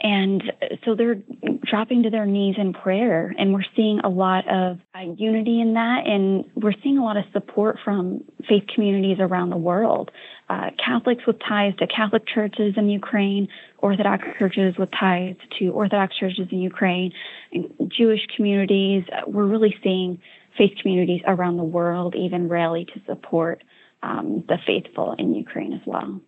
And 0.03 0.43
so 0.85 0.95
they're 0.95 1.21
dropping 1.63 2.05
to 2.05 2.11
their 2.11 2.25
knees 2.25 2.55
in 2.59 2.73
prayer. 2.73 3.35
And 3.39 3.53
we're 3.53 3.65
seeing 3.77 4.01
a 4.01 4.09
lot 4.09 4.49
of 4.49 4.79
uh, 4.95 5.13
unity 5.17 5.61
in 5.61 5.75
that. 5.75 6.07
And 6.07 6.45
we're 6.55 6.75
seeing 6.83 6.97
a 6.97 7.05
lot 7.05 7.17
of 7.17 7.25
support 7.33 7.79
from 7.85 8.25
faith 8.49 8.65
communities 8.75 9.19
around 9.21 9.51
the 9.51 9.59
world. 9.59 10.11
Uh, 10.51 10.71
Catholics 10.85 11.25
with 11.29 11.37
ties 11.49 11.77
to 11.77 11.87
Catholic 11.87 12.27
churches 12.27 12.75
in 12.77 12.91
Ukraine, 12.91 13.47
Orthodox 13.79 14.25
churches 14.37 14.75
with 14.77 14.89
ties 14.91 15.37
to 15.61 15.69
Orthodox 15.69 16.17
churches 16.17 16.49
in 16.51 16.59
Ukraine, 16.59 17.13
and 17.53 17.71
Jewish 17.97 18.27
communities. 18.35 19.05
Uh, 19.13 19.31
we're 19.31 19.47
really 19.47 19.77
seeing 19.85 20.21
faith 20.59 20.73
communities 20.83 21.23
around 21.25 21.57
the 21.57 21.63
world 21.63 22.17
even 22.17 22.49
rally 22.49 22.85
to 22.87 23.01
support 23.07 23.63
um, 24.03 24.43
the 24.49 24.59
faithful 24.67 25.15
in 25.21 25.37
Ukraine 25.37 25.73
as 25.73 25.83
well. 25.87 26.21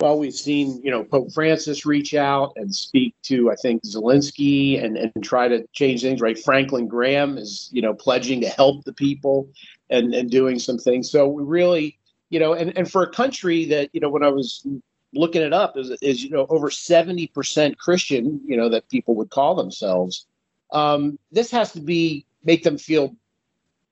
Well, 0.00 0.20
we've 0.20 0.32
seen, 0.32 0.80
you 0.84 0.92
know, 0.92 1.02
Pope 1.02 1.32
Francis 1.32 1.84
reach 1.84 2.14
out 2.14 2.52
and 2.54 2.72
speak 2.72 3.16
to, 3.24 3.50
I 3.50 3.56
think, 3.56 3.82
Zelensky 3.82 4.80
and, 4.80 4.96
and 4.96 5.12
try 5.24 5.48
to 5.48 5.66
change 5.72 6.02
things, 6.02 6.20
right? 6.20 6.38
Franklin 6.38 6.86
Graham 6.86 7.36
is, 7.36 7.68
you 7.72 7.82
know, 7.82 7.94
pledging 7.94 8.40
to 8.42 8.48
help 8.48 8.84
the 8.84 8.92
people 8.92 9.48
and, 9.90 10.14
and 10.14 10.30
doing 10.30 10.60
some 10.60 10.78
things. 10.78 11.10
So 11.10 11.26
we 11.26 11.42
really, 11.42 11.97
you 12.30 12.38
know, 12.38 12.52
and, 12.52 12.76
and 12.76 12.90
for 12.90 13.02
a 13.02 13.10
country 13.10 13.64
that, 13.66 13.90
you 13.92 14.00
know, 14.00 14.10
when 14.10 14.22
I 14.22 14.28
was 14.28 14.66
looking 15.14 15.42
it 15.42 15.52
up 15.52 15.76
is, 15.76 15.90
is 16.02 16.22
you 16.22 16.30
know, 16.30 16.46
over 16.48 16.68
70% 16.68 17.78
Christian, 17.78 18.40
you 18.44 18.56
know, 18.56 18.68
that 18.68 18.88
people 18.88 19.14
would 19.16 19.30
call 19.30 19.54
themselves. 19.54 20.26
Um, 20.72 21.18
this 21.32 21.50
has 21.50 21.72
to 21.72 21.80
be 21.80 22.26
make 22.44 22.62
them 22.62 22.78
feel, 22.78 23.16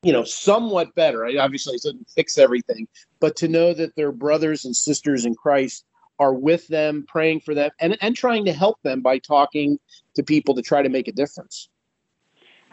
you 0.03 0.13
know, 0.13 0.25
somewhat 0.25 0.95
better. 0.95 1.27
I, 1.27 1.37
obviously, 1.37 1.75
it 1.75 1.83
doesn't 1.83 2.11
fix 2.11 2.39
everything, 2.39 2.87
but 3.21 3.37
to 3.37 3.49
know 3.49 3.73
that 3.75 3.97
their 3.97 4.13
brothers 4.13 4.65
and 4.65 4.77
sisters 4.77 5.25
in 5.25 5.35
Christ 5.35 5.85
are 6.19 6.35
with 6.35 6.67
them, 6.69 7.05
praying 7.09 7.41
for 7.41 7.55
them, 7.55 7.71
and, 7.81 7.97
and 8.01 8.17
trying 8.17 8.45
to 8.47 8.53
help 8.53 8.81
them 8.83 9.01
by 9.01 9.19
talking 9.19 9.79
to 10.15 10.23
people 10.23 10.55
to 10.55 10.63
try 10.63 10.83
to 10.83 10.89
make 10.89 11.09
a 11.09 11.13
difference. 11.13 11.69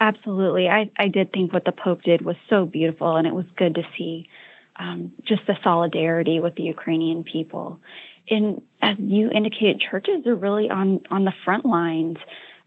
Absolutely. 0.00 0.68
I, 0.68 0.90
I 0.98 1.08
did 1.08 1.32
think 1.32 1.52
what 1.52 1.64
the 1.64 1.72
Pope 1.72 2.02
did 2.02 2.22
was 2.22 2.36
so 2.50 2.66
beautiful, 2.66 3.16
and 3.16 3.26
it 3.26 3.34
was 3.34 3.46
good 3.56 3.74
to 3.76 3.82
see 3.96 4.28
um, 4.78 5.12
just 5.24 5.42
the 5.46 5.56
solidarity 5.62 6.40
with 6.40 6.54
the 6.56 6.64
Ukrainian 6.64 7.24
people. 7.24 7.80
And 8.28 8.62
as 8.80 8.96
you 8.98 9.30
indicated, 9.30 9.80
churches 9.90 10.26
are 10.26 10.34
really 10.34 10.70
on, 10.70 11.00
on 11.10 11.24
the 11.24 11.32
front 11.44 11.66
lines, 11.66 12.16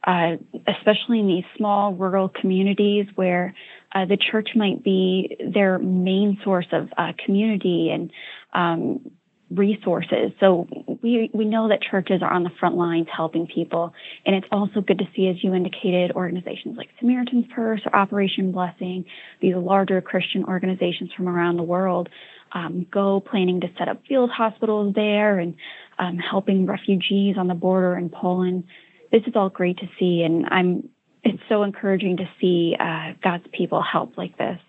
uh, 0.06 0.38
especially 0.68 1.20
in 1.20 1.28
these 1.28 1.44
small 1.58 1.94
rural 1.94 2.30
communities 2.30 3.08
where 3.16 3.56
uh, 3.94 4.06
the 4.06 4.18
church 4.18 4.50
might 4.56 4.84
be 4.84 5.36
their 5.54 5.80
main 5.80 6.40
source 6.44 6.68
of 6.72 6.90
uh, 6.98 7.14
community 7.26 7.90
and 7.90 8.12
um, 8.54 9.12
resources. 9.50 10.32
So 10.40 10.68
we 11.02 11.30
we 11.34 11.46
know 11.46 11.70
that 11.70 11.82
churches 11.82 12.22
are 12.22 12.32
on 12.32 12.44
the 12.44 12.50
front 12.60 12.76
lines 12.76 13.08
helping 13.16 13.48
people, 13.48 13.94
and 14.26 14.36
it's 14.36 14.48
also 14.52 14.82
good 14.82 15.00
to 15.00 15.06
see, 15.16 15.28
as 15.28 15.44
you 15.44 15.54
indicated, 15.54 16.12
organizations 16.12 16.78
like 16.78 16.90
Samaritan's 17.00 17.46
Purse 17.54 17.82
or 17.86 17.96
Operation 17.96 18.52
Blessing, 18.52 19.06
these 19.42 19.56
larger 19.56 20.02
Christian 20.02 20.44
organizations 20.46 21.12
from 21.16 21.30
around 21.30 21.58
the 21.58 21.64
world, 21.64 22.10
um, 22.52 22.86
go 22.92 23.20
planning 23.22 23.62
to 23.62 23.68
set 23.78 23.88
up 23.88 24.02
field 24.08 24.30
hospitals 24.32 24.94
there 24.96 25.40
and 25.40 25.56
um, 25.98 26.18
helping 26.18 26.66
refugees 26.66 27.36
on 27.38 27.48
the 27.48 27.56
border 27.56 27.98
in 27.98 28.10
Poland. 28.10 28.66
This 29.12 29.24
is 29.28 29.34
all 29.36 29.50
great 29.50 29.78
to 29.78 29.90
see, 30.00 30.24
and 30.24 30.46
I'm. 30.50 30.90
It's 31.24 31.44
so 31.50 31.64
encouraging 31.64 32.18
to 32.18 32.30
see 32.40 32.76
uh, 32.80 33.14
God's 33.22 33.46
people 33.52 33.82
help 33.82 34.18
like 34.18 34.38
this. 34.38 34.60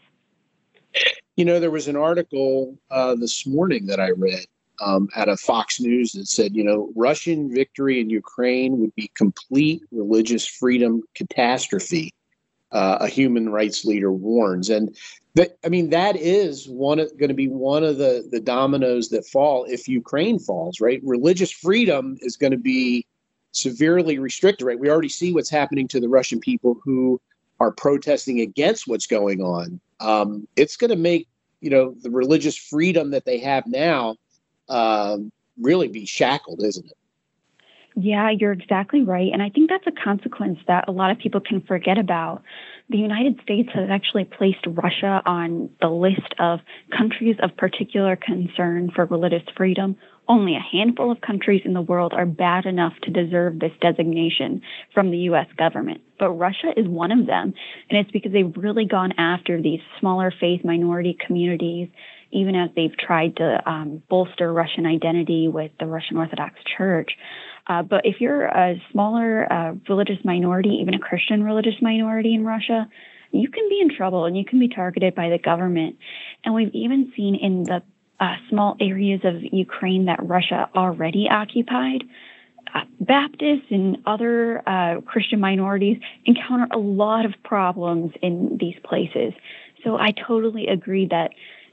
You 1.37 1.44
know, 1.44 1.61
there 1.61 1.70
was 1.70 1.87
an 1.87 1.94
article 1.94 2.76
uh, 2.90 3.14
this 3.14 3.47
morning 3.47 3.87
that 3.87 4.00
I 4.00 4.11
read 4.11 4.47
um, 4.80 5.08
out 5.16 5.28
of 5.28 5.40
Fox 5.40 5.80
News 5.80 6.12
that 6.12 6.28
said, 6.28 6.54
you 6.54 6.64
know, 6.64 6.92
Russian 6.94 7.52
victory 7.52 8.00
in 8.00 8.11
Ukraine 8.11 8.78
would 8.78 8.94
be 8.94 9.11
complete 9.14 9.82
religious 9.90 10.47
freedom 10.47 11.02
catastrophe. 11.14 12.12
Uh, 12.70 12.99
a 13.00 13.08
human 13.08 13.49
rights 13.49 13.87
leader 13.87 14.12
warns, 14.12 14.68
and 14.68 14.94
that 15.35 15.56
I 15.64 15.70
mean 15.70 15.88
that 15.88 16.16
is 16.16 16.68
one 16.68 16.99
going 16.99 17.28
to 17.28 17.35
be 17.35 17.49
one 17.49 17.82
of 17.82 17.97
the 17.97 18.28
the 18.30 18.40
dominoes 18.40 19.08
that 19.08 19.26
fall 19.26 19.64
if 19.64 19.88
Ukraine 19.88 20.38
falls. 20.38 20.78
Right, 20.78 21.00
religious 21.02 21.50
freedom 21.50 22.18
is 22.20 22.37
going 22.37 22.50
to 22.50 22.58
be 22.58 23.06
severely 23.52 24.18
restricted. 24.18 24.66
Right, 24.66 24.78
we 24.78 24.90
already 24.90 25.08
see 25.08 25.32
what's 25.32 25.49
happening 25.49 25.88
to 25.88 25.99
the 25.99 26.11
Russian 26.11 26.40
people 26.40 26.78
who 26.85 27.18
are 27.58 27.73
protesting 27.73 28.40
against 28.40 28.87
what's 28.87 29.06
going 29.06 29.40
on. 29.40 29.80
Um, 30.00 30.47
it's 30.54 30.76
going 30.76 30.90
to 30.90 30.97
make 30.97 31.26
you 31.62 31.70
know 31.70 31.94
the 32.02 32.11
religious 32.11 32.58
freedom 32.58 33.12
that 33.12 33.25
they 33.25 33.38
have 33.38 33.66
now 33.66 34.16
um, 34.68 35.32
really 35.60 35.88
be 35.88 36.06
shackled, 36.06 36.62
isn't 36.62 36.87
it? 36.87 36.96
Yeah, 38.00 38.30
you're 38.30 38.52
exactly 38.52 39.02
right. 39.02 39.30
And 39.32 39.42
I 39.42 39.48
think 39.48 39.68
that's 39.68 39.87
a 39.88 40.04
consequence 40.04 40.60
that 40.68 40.84
a 40.87 40.92
lot 40.92 41.10
of 41.10 41.18
people 41.18 41.40
can 41.40 41.60
forget 41.62 41.98
about. 41.98 42.42
The 42.90 42.96
United 42.96 43.40
States 43.42 43.70
has 43.75 43.90
actually 43.90 44.25
placed 44.25 44.64
Russia 44.68 45.20
on 45.26 45.68
the 45.80 45.88
list 45.88 46.32
of 46.38 46.60
countries 46.96 47.37
of 47.42 47.56
particular 47.56 48.14
concern 48.14 48.92
for 48.94 49.04
religious 49.06 49.42
freedom. 49.56 49.96
Only 50.28 50.54
a 50.54 50.60
handful 50.60 51.10
of 51.10 51.20
countries 51.22 51.62
in 51.64 51.72
the 51.72 51.82
world 51.82 52.12
are 52.12 52.25
bad 52.25 52.66
enough 52.66 52.92
to 53.02 53.10
deserve 53.10 53.58
this 53.58 53.72
designation 53.80 54.62
from 54.94 55.10
the 55.10 55.18
US 55.30 55.48
government. 55.56 56.00
But 56.20 56.30
Russia 56.30 56.72
is 56.76 56.87
one 56.87 57.10
of 57.10 57.26
them. 57.26 57.52
And 57.90 57.98
it's 57.98 58.12
because 58.12 58.30
they've 58.30 58.56
really 58.56 58.84
gone 58.84 59.12
after 59.18 59.60
these 59.60 59.80
smaller 59.98 60.32
faith 60.38 60.64
minority 60.64 61.18
communities 61.26 61.88
even 62.30 62.54
as 62.54 62.70
they've 62.76 62.97
tried 62.97 63.37
to 63.37 63.70
um, 63.70 64.02
bolster 64.08 64.52
Russian 64.52 64.87
identity 64.87 65.49
with 65.49 65.73
the 65.78 65.87
Russian 65.87 66.16
Orthodox 66.16 66.54
Church. 66.76 67.12
Uh, 67.66 67.82
but 67.82 68.06
if 68.06 68.20
you're 68.20 68.47
a 68.47 68.80
smaller 68.92 69.52
uh, 69.52 69.75
religious 69.88 70.25
minority, 70.25 70.78
even 70.80 70.94
a 70.94 70.99
Christian 70.99 71.42
religious 71.42 71.75
minority 71.82 72.35
in 72.35 72.44
Russia, 72.44 72.88
you 73.30 73.49
can 73.50 73.68
be 73.68 73.80
in 73.80 73.94
trouble 73.94 74.25
and 74.25 74.37
you 74.37 74.44
can 74.44 74.58
be 74.58 74.68
targeted 74.68 75.14
by 75.14 75.28
the 75.28 75.38
government. 75.38 75.97
And 76.44 76.54
we've 76.54 76.75
even 76.75 77.12
seen 77.14 77.35
in 77.35 77.64
the 77.64 77.82
uh, 78.20 78.37
small 78.49 78.76
areas 78.80 79.20
of 79.25 79.42
Ukraine 79.52 80.06
that 80.06 80.18
Russia 80.23 80.68
already 80.75 81.28
occupied, 81.30 82.04
uh, 82.75 82.85
Baptists 83.00 83.66
and 83.70 83.99
other 84.06 84.62
uh, 84.66 85.00
Christian 85.02 85.40
minorities 85.40 85.99
encounter 86.25 86.66
a 86.73 86.78
lot 86.78 87.25
of 87.25 87.35
problems 87.44 88.12
in 88.23 88.58
these 88.61 88.76
places. 88.82 89.32
So 89.85 89.97
I 89.97 90.11
totally 90.11 90.66
agree 90.66 91.06
that 91.06 91.30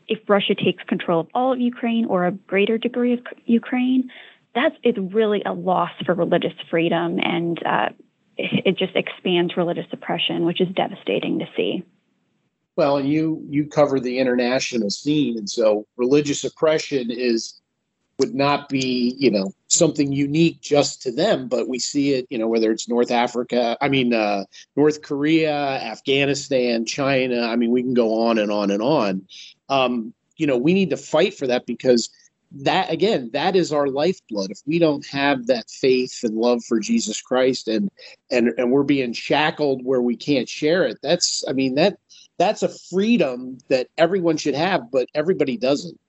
if 0.08 0.20
Russia 0.28 0.56
takes 0.56 0.84
control 0.84 1.22
of 1.22 1.28
all 1.34 1.54
of 1.54 1.60
Ukraine 1.60 2.06
or 2.06 2.26
a 2.26 2.32
greater 2.32 2.78
degree 2.78 3.14
of 3.14 3.20
Ukraine, 3.46 4.10
that's 4.54 4.76
it's 4.84 4.98
really 4.98 5.42
a 5.46 5.54
loss 5.54 5.92
for 6.06 6.14
religious 6.14 6.54
freedom, 6.70 7.20
and 7.20 7.62
uh, 7.66 7.90
it 8.38 8.78
just 8.78 8.96
expands 8.96 9.58
religious 9.58 9.88
oppression, 9.92 10.46
which 10.46 10.62
is 10.62 10.68
devastating 10.76 11.40
to 11.40 11.46
see. 11.56 11.84
Well, 12.76 13.00
you 13.00 13.46
you 13.50 13.68
cover 13.68 14.00
the 14.00 14.20
international 14.20 14.90
scene, 14.90 15.38
and 15.38 15.50
so 15.50 15.86
religious 15.98 16.44
oppression 16.44 17.10
is 17.12 17.62
would 18.20 18.34
not 18.34 18.70
be 18.70 19.16
you 19.18 19.30
know 19.30 19.52
something 19.68 20.12
unique 20.12 20.62
just 20.62 21.02
to 21.02 21.12
them 21.12 21.48
but 21.50 21.68
we 21.68 21.78
see 21.78 22.14
it 22.14 22.26
you 22.30 22.38
know 22.38 22.48
whether 22.48 22.72
it's 22.72 22.88
north 22.88 23.12
africa 23.12 23.78
i 23.82 23.90
mean 23.90 24.14
uh, 24.14 24.44
north 24.78 25.02
korea 25.02 25.54
afghanistan 25.54 26.86
china 26.86 27.42
i 27.42 27.56
mean 27.56 27.72
we 27.72 27.84
can 27.84 27.94
go 27.94 28.22
on 28.22 28.38
and 28.38 28.52
on 28.52 28.72
and 28.72 28.82
on 28.82 29.28
um, 29.70 30.14
you 30.38 30.48
know, 30.48 30.58
we 30.58 30.74
need 30.74 30.90
to 30.90 30.98
fight 30.98 31.34
for 31.34 31.48
that 31.48 31.66
because 31.66 32.10
that 32.52 32.92
again, 32.92 33.32
that 33.34 33.56
is 33.56 33.74
our 33.74 33.88
lifeblood. 33.88 34.52
If 34.52 34.60
we 34.66 34.80
don't 34.80 35.06
have 35.08 35.48
that 35.48 35.70
faith 35.70 36.20
and 36.24 36.36
love 36.36 36.64
for 36.64 36.80
Jesus 36.80 37.22
Christ 37.22 37.68
and 37.68 37.90
and 38.30 38.50
and 38.58 38.72
we're 38.72 38.84
being 38.84 39.14
shackled 39.14 39.84
where 39.84 40.02
we 40.02 40.16
can't 40.16 40.48
share 40.48 40.84
it, 40.84 40.98
that's 41.02 41.44
I 41.48 41.54
mean 41.54 41.76
that 41.76 41.98
that's 42.38 42.64
a 42.64 42.70
freedom 42.70 43.58
that 43.70 43.88
everyone 43.98 44.38
should 44.38 44.56
have, 44.56 44.92
but 44.92 45.10
everybody 45.14 45.58
doesn't. 45.58 46.00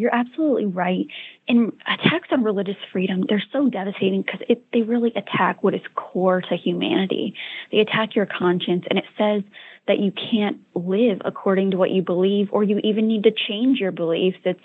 You're 0.00 0.14
absolutely 0.14 0.64
right. 0.64 1.06
And 1.46 1.72
attacks 1.86 2.28
on 2.32 2.42
religious 2.42 2.78
freedom, 2.90 3.24
they're 3.28 3.42
so 3.52 3.68
devastating 3.68 4.22
because 4.22 4.40
they 4.72 4.80
really 4.80 5.12
attack 5.14 5.62
what 5.62 5.74
is 5.74 5.82
core 5.94 6.40
to 6.40 6.56
humanity. 6.56 7.34
They 7.70 7.80
attack 7.80 8.16
your 8.16 8.24
conscience, 8.24 8.84
and 8.88 8.98
it 8.98 9.04
says 9.18 9.42
that 9.86 9.98
you 9.98 10.10
can't 10.10 10.56
live 10.74 11.20
according 11.22 11.72
to 11.72 11.76
what 11.76 11.90
you 11.90 12.00
believe, 12.00 12.48
or 12.50 12.64
you 12.64 12.78
even 12.82 13.08
need 13.08 13.24
to 13.24 13.30
change 13.30 13.78
your 13.78 13.92
beliefs. 13.92 14.38
It's 14.44 14.60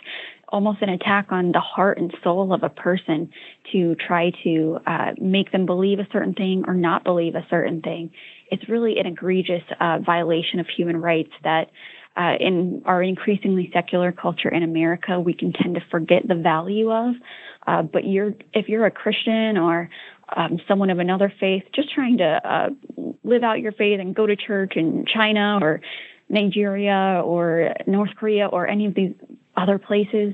almost 0.48 0.82
an 0.82 0.88
attack 0.88 1.34
on 1.34 1.52
the 1.52 1.60
heart 1.60 1.98
and 1.98 2.16
soul 2.24 2.54
of 2.54 2.64
a 2.64 2.70
person 2.70 3.30
to 3.74 3.96
try 3.96 4.32
to 4.46 4.80
uh, 4.88 5.12
make 5.20 5.52
them 5.52 5.66
believe 5.66 6.00
a 6.00 6.08
certain 6.14 6.34
thing 6.34 6.64
or 6.66 6.74
not 6.74 7.04
believe 7.04 7.36
a 7.36 7.46
certain 7.50 7.82
thing. 7.82 8.10
It's 8.52 8.70
really 8.70 9.00
an 9.00 9.06
egregious 9.06 9.64
uh, 9.82 10.00
violation 10.00 10.62
of 10.62 10.68
human 10.68 10.96
rights 10.96 11.32
that. 11.44 11.72
Uh, 12.18 12.36
in 12.40 12.82
our 12.86 13.04
increasingly 13.04 13.70
secular 13.74 14.12
culture 14.12 14.48
in 14.48 14.64
America, 14.64 15.20
we 15.20 15.34
can 15.34 15.52
tend 15.52 15.76
to 15.76 15.82
forget 15.92 16.26
the 16.26 16.36
value 16.36 16.90
of. 16.90 17.14
Uh, 17.68 17.82
but 17.82 18.06
you're, 18.06 18.34
if 18.54 18.70
you're 18.70 18.86
a 18.86 18.92
Christian 18.92 19.58
or 19.58 19.90
um, 20.36 20.60
someone 20.68 20.90
of 20.90 21.00
another 21.00 21.32
faith, 21.40 21.64
just 21.74 21.94
trying 21.94 22.18
to 22.20 22.26
uh, 22.26 22.70
live 23.24 23.44
out 23.44 23.60
your 23.60 23.74
faith 23.74 24.00
and 24.00 24.16
go 24.16 24.26
to 24.26 24.36
church 24.36 24.74
in 24.76 25.06
China 25.06 25.60
or 25.62 25.82
Nigeria 26.30 27.22
or 27.24 27.74
North 27.86 28.12
Korea 28.16 28.48
or 28.48 28.68
any 28.68 28.86
of 28.86 28.96
these 28.96 29.14
other 29.56 29.78
places, 29.78 30.34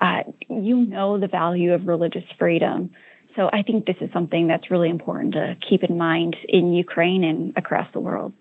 uh, 0.00 0.22
you 0.48 0.76
know 0.76 1.18
the 1.18 1.28
value 1.28 1.72
of 1.72 1.86
religious 1.86 2.24
freedom. 2.38 2.90
So 3.36 3.48
I 3.52 3.62
think 3.62 3.86
this 3.86 3.96
is 4.00 4.10
something 4.12 4.48
that's 4.48 4.70
really 4.70 4.88
important 4.88 5.34
to 5.34 5.56
keep 5.68 5.84
in 5.84 5.96
mind 5.96 6.36
in 6.48 6.72
Ukraine 6.72 7.22
and 7.22 7.56
across 7.56 7.86
the 7.92 8.00
world. 8.00 8.32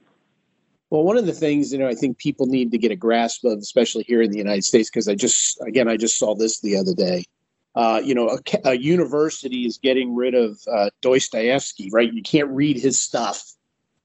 Well, 0.90 1.04
one 1.04 1.18
of 1.18 1.26
the 1.26 1.34
things 1.34 1.72
you 1.72 1.80
know 1.80 1.88
I 1.88 1.96
think 1.96 2.18
people 2.18 2.46
need 2.46 2.72
to 2.72 2.78
get 2.78 2.92
a 2.92 2.96
grasp 2.96 3.44
of, 3.44 3.60
especially 3.60 4.04
here 4.08 4.22
in 4.22 4.32
the 4.32 4.38
United 4.38 4.64
States, 4.64 4.90
because 4.90 5.08
I 5.08 5.16
just 5.16 5.60
again 5.62 5.88
I 5.88 5.98
just 5.98 6.18
saw 6.18 6.36
this 6.36 6.62
the 6.62 6.78
other 6.78 6.94
day 6.94 7.26
uh, 7.78 8.02
you 8.04 8.16
know, 8.16 8.28
a, 8.28 8.70
a, 8.70 8.74
university 8.74 9.68
is 9.68 9.78
getting 9.78 10.16
rid 10.16 10.34
of 10.34 10.60
uh, 10.74 10.90
Dostoevsky, 11.02 11.92
right? 11.94 12.12
You 12.12 12.24
can't 12.24 12.50
read 12.50 12.76
his 12.76 13.00
stuff 13.00 13.44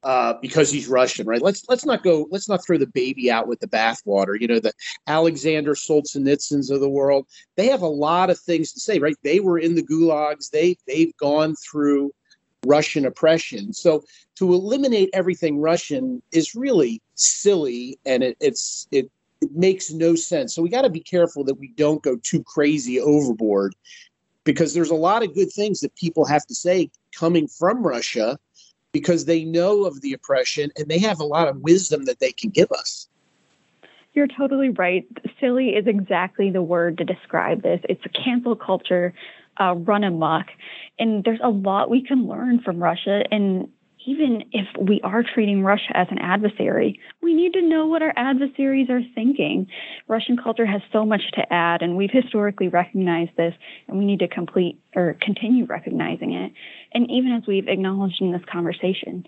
uh, 0.02 0.34
because 0.42 0.70
he's 0.70 0.88
Russian, 0.88 1.26
right? 1.26 1.40
Let's 1.40 1.64
let's 1.70 1.86
not 1.86 2.02
go. 2.02 2.26
Let's 2.30 2.50
not 2.50 2.62
throw 2.62 2.76
the 2.76 2.86
baby 2.88 3.30
out 3.30 3.48
with 3.48 3.60
the 3.60 3.66
bathwater. 3.66 4.38
You 4.38 4.46
know, 4.46 4.60
the 4.60 4.74
Alexander 5.06 5.72
Solzhenitsyns 5.72 6.70
of 6.70 6.80
the 6.80 6.88
world. 6.88 7.26
They 7.56 7.68
have 7.68 7.80
a 7.80 7.86
lot 7.86 8.28
of 8.28 8.38
things 8.38 8.72
to 8.74 8.80
say, 8.80 8.98
right? 8.98 9.16
They 9.24 9.40
were 9.40 9.58
in 9.58 9.74
the 9.74 9.82
gulags. 9.82 10.50
They 10.50 10.76
they've 10.86 11.16
gone 11.16 11.54
through 11.56 12.12
Russian 12.66 13.04
oppression. 13.04 13.72
So 13.72 14.04
to 14.36 14.52
eliminate 14.52 15.10
everything 15.12 15.58
Russian 15.58 16.22
is 16.32 16.54
really 16.54 17.00
silly, 17.14 17.98
and 18.06 18.22
it, 18.22 18.36
it's 18.40 18.86
it 18.90 19.10
it 19.40 19.50
makes 19.54 19.90
no 19.90 20.14
sense. 20.14 20.54
So 20.54 20.62
we 20.62 20.68
got 20.68 20.82
to 20.82 20.90
be 20.90 21.00
careful 21.00 21.42
that 21.44 21.54
we 21.54 21.68
don't 21.76 22.02
go 22.02 22.16
too 22.16 22.44
crazy 22.44 23.00
overboard 23.00 23.74
because 24.44 24.74
there's 24.74 24.90
a 24.90 24.94
lot 24.94 25.24
of 25.24 25.34
good 25.34 25.52
things 25.52 25.80
that 25.80 25.94
people 25.96 26.24
have 26.24 26.46
to 26.46 26.54
say 26.54 26.90
coming 27.12 27.48
from 27.48 27.82
Russia 27.84 28.38
because 28.92 29.24
they 29.24 29.44
know 29.44 29.84
of 29.84 30.00
the 30.00 30.12
oppression 30.12 30.70
and 30.76 30.88
they 30.88 30.98
have 30.98 31.18
a 31.18 31.24
lot 31.24 31.48
of 31.48 31.56
wisdom 31.58 32.04
that 32.04 32.20
they 32.20 32.30
can 32.30 32.50
give 32.50 32.70
us. 32.70 33.08
You're 34.14 34.28
totally 34.28 34.68
right. 34.68 35.06
Silly 35.40 35.70
is 35.70 35.86
exactly 35.86 36.50
the 36.50 36.62
word 36.62 36.98
to 36.98 37.04
describe 37.04 37.62
this. 37.62 37.80
It's 37.88 38.04
a 38.04 38.10
cancel 38.10 38.54
culture 38.54 39.14
uh, 39.60 39.74
run 39.74 40.04
amok. 40.04 40.46
And 40.98 41.24
there's 41.24 41.40
a 41.42 41.50
lot 41.50 41.90
we 41.90 42.02
can 42.02 42.26
learn 42.26 42.60
from 42.60 42.82
Russia. 42.82 43.22
And 43.30 43.68
even 44.06 44.44
if 44.52 44.66
we 44.80 45.00
are 45.02 45.22
treating 45.22 45.62
Russia 45.62 45.96
as 45.96 46.08
an 46.10 46.18
adversary, 46.18 46.98
we 47.22 47.34
need 47.34 47.52
to 47.52 47.62
know 47.62 47.86
what 47.86 48.02
our 48.02 48.12
adversaries 48.16 48.90
are 48.90 49.02
thinking. 49.14 49.68
Russian 50.08 50.36
culture 50.36 50.66
has 50.66 50.80
so 50.92 51.04
much 51.04 51.22
to 51.34 51.52
add, 51.52 51.82
and 51.82 51.96
we've 51.96 52.10
historically 52.10 52.68
recognized 52.68 53.30
this, 53.36 53.54
and 53.86 53.98
we 53.98 54.04
need 54.04 54.18
to 54.18 54.28
complete 54.28 54.80
or 54.96 55.16
continue 55.20 55.66
recognizing 55.66 56.32
it. 56.32 56.52
And 56.92 57.10
even 57.10 57.32
as 57.32 57.44
we've 57.46 57.68
acknowledged 57.68 58.20
in 58.20 58.32
this 58.32 58.42
conversation, 58.50 59.24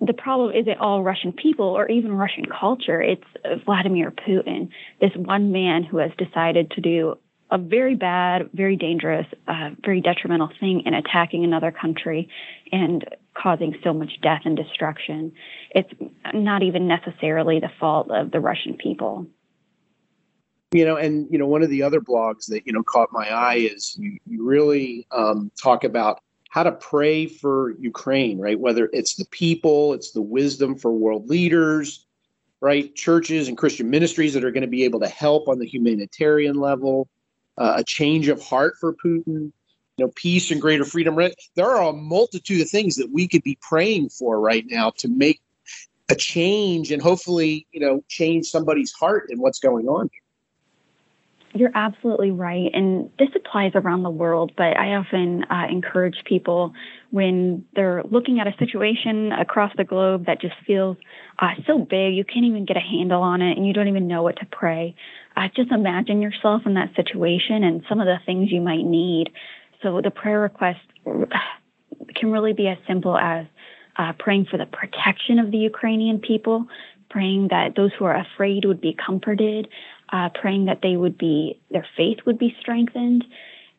the 0.00 0.12
problem 0.12 0.54
isn't 0.54 0.78
all 0.78 1.02
Russian 1.02 1.32
people 1.32 1.66
or 1.66 1.88
even 1.88 2.12
Russian 2.12 2.44
culture. 2.46 3.00
It's 3.00 3.64
Vladimir 3.64 4.10
Putin, 4.10 4.68
this 5.00 5.12
one 5.14 5.52
man 5.52 5.84
who 5.84 5.98
has 5.98 6.10
decided 6.18 6.70
to 6.72 6.80
do 6.80 7.16
a 7.50 7.58
very 7.58 7.94
bad, 7.94 8.50
very 8.52 8.76
dangerous, 8.76 9.26
uh, 9.46 9.70
very 9.84 10.00
detrimental 10.00 10.50
thing 10.60 10.82
in 10.86 10.94
attacking 10.94 11.44
another 11.44 11.70
country 11.70 12.28
and 12.72 13.04
causing 13.34 13.74
so 13.84 13.92
much 13.92 14.20
death 14.22 14.42
and 14.44 14.56
destruction. 14.56 15.32
It's 15.70 15.90
not 16.32 16.62
even 16.62 16.88
necessarily 16.88 17.60
the 17.60 17.70
fault 17.78 18.10
of 18.10 18.30
the 18.30 18.40
Russian 18.40 18.74
people. 18.74 19.26
You 20.72 20.84
know, 20.84 20.96
and 20.96 21.28
you 21.30 21.38
know, 21.38 21.46
one 21.46 21.62
of 21.62 21.70
the 21.70 21.82
other 21.82 22.00
blogs 22.00 22.46
that 22.46 22.66
you 22.66 22.72
know 22.72 22.82
caught 22.82 23.10
my 23.12 23.28
eye 23.28 23.56
is 23.56 23.96
you, 23.96 24.18
you 24.26 24.44
really 24.44 25.06
um, 25.12 25.52
talk 25.60 25.84
about 25.84 26.20
how 26.50 26.62
to 26.62 26.72
pray 26.72 27.26
for 27.26 27.72
Ukraine, 27.78 28.38
right? 28.38 28.58
Whether 28.58 28.88
it's 28.92 29.16
the 29.16 29.26
people, 29.26 29.92
it's 29.92 30.12
the 30.12 30.22
wisdom 30.22 30.76
for 30.76 30.92
world 30.92 31.28
leaders, 31.28 32.06
right? 32.60 32.94
Churches 32.94 33.48
and 33.48 33.58
Christian 33.58 33.90
ministries 33.90 34.34
that 34.34 34.44
are 34.44 34.50
going 34.50 34.62
to 34.62 34.68
be 34.68 34.84
able 34.84 35.00
to 35.00 35.08
help 35.08 35.48
on 35.48 35.58
the 35.58 35.66
humanitarian 35.66 36.56
level, 36.56 37.08
uh, 37.58 37.74
a 37.76 37.84
change 37.84 38.28
of 38.28 38.42
heart 38.42 38.74
for 38.80 38.94
Putin, 38.94 39.52
you 39.96 40.06
know, 40.06 40.12
peace 40.16 40.50
and 40.50 40.60
greater 40.60 40.84
freedom. 40.84 41.16
There 41.54 41.70
are 41.70 41.88
a 41.88 41.92
multitude 41.92 42.60
of 42.60 42.68
things 42.68 42.96
that 42.96 43.10
we 43.12 43.28
could 43.28 43.42
be 43.42 43.58
praying 43.60 44.10
for 44.10 44.40
right 44.40 44.64
now 44.68 44.90
to 44.98 45.08
make 45.08 45.40
a 46.08 46.14
change 46.14 46.90
and 46.90 47.00
hopefully, 47.00 47.66
you 47.72 47.80
know, 47.80 48.04
change 48.08 48.46
somebody's 48.46 48.92
heart 48.92 49.26
in 49.30 49.40
what's 49.40 49.58
going 49.58 49.86
on. 49.86 50.10
You're 51.56 51.70
absolutely 51.72 52.32
right. 52.32 52.68
And 52.74 53.10
this 53.16 53.28
applies 53.36 53.72
around 53.76 54.02
the 54.02 54.10
world, 54.10 54.50
but 54.56 54.76
I 54.76 54.96
often 54.96 55.44
uh, 55.44 55.66
encourage 55.70 56.16
people 56.24 56.74
when 57.12 57.64
they're 57.76 58.02
looking 58.02 58.40
at 58.40 58.48
a 58.48 58.56
situation 58.58 59.30
across 59.30 59.72
the 59.76 59.84
globe 59.84 60.26
that 60.26 60.40
just 60.40 60.56
feels 60.66 60.96
uh, 61.38 61.50
so 61.64 61.78
big, 61.78 62.14
you 62.14 62.24
can't 62.24 62.44
even 62.44 62.64
get 62.64 62.76
a 62.76 62.80
handle 62.80 63.22
on 63.22 63.40
it, 63.40 63.56
and 63.56 63.64
you 63.64 63.72
don't 63.72 63.86
even 63.86 64.08
know 64.08 64.24
what 64.24 64.36
to 64.38 64.46
pray. 64.46 64.96
Uh, 65.36 65.48
just 65.54 65.70
imagine 65.72 66.22
yourself 66.22 66.62
in 66.66 66.74
that 66.74 66.94
situation 66.94 67.64
and 67.64 67.82
some 67.88 68.00
of 68.00 68.06
the 68.06 68.18
things 68.24 68.50
you 68.52 68.60
might 68.60 68.84
need. 68.84 69.30
So 69.82 70.00
the 70.00 70.10
prayer 70.10 70.40
request 70.40 70.80
can 71.04 72.30
really 72.30 72.52
be 72.52 72.68
as 72.68 72.78
simple 72.86 73.16
as 73.18 73.46
uh, 73.96 74.12
praying 74.18 74.46
for 74.50 74.58
the 74.58 74.66
protection 74.66 75.38
of 75.38 75.50
the 75.50 75.58
Ukrainian 75.58 76.18
people, 76.18 76.66
praying 77.10 77.48
that 77.48 77.74
those 77.76 77.90
who 77.98 78.04
are 78.04 78.16
afraid 78.16 78.64
would 78.64 78.80
be 78.80 78.94
comforted, 78.94 79.68
uh, 80.12 80.28
praying 80.30 80.66
that 80.66 80.80
they 80.82 80.96
would 80.96 81.18
be 81.18 81.60
their 81.70 81.86
faith 81.96 82.18
would 82.26 82.38
be 82.38 82.56
strengthened. 82.60 83.24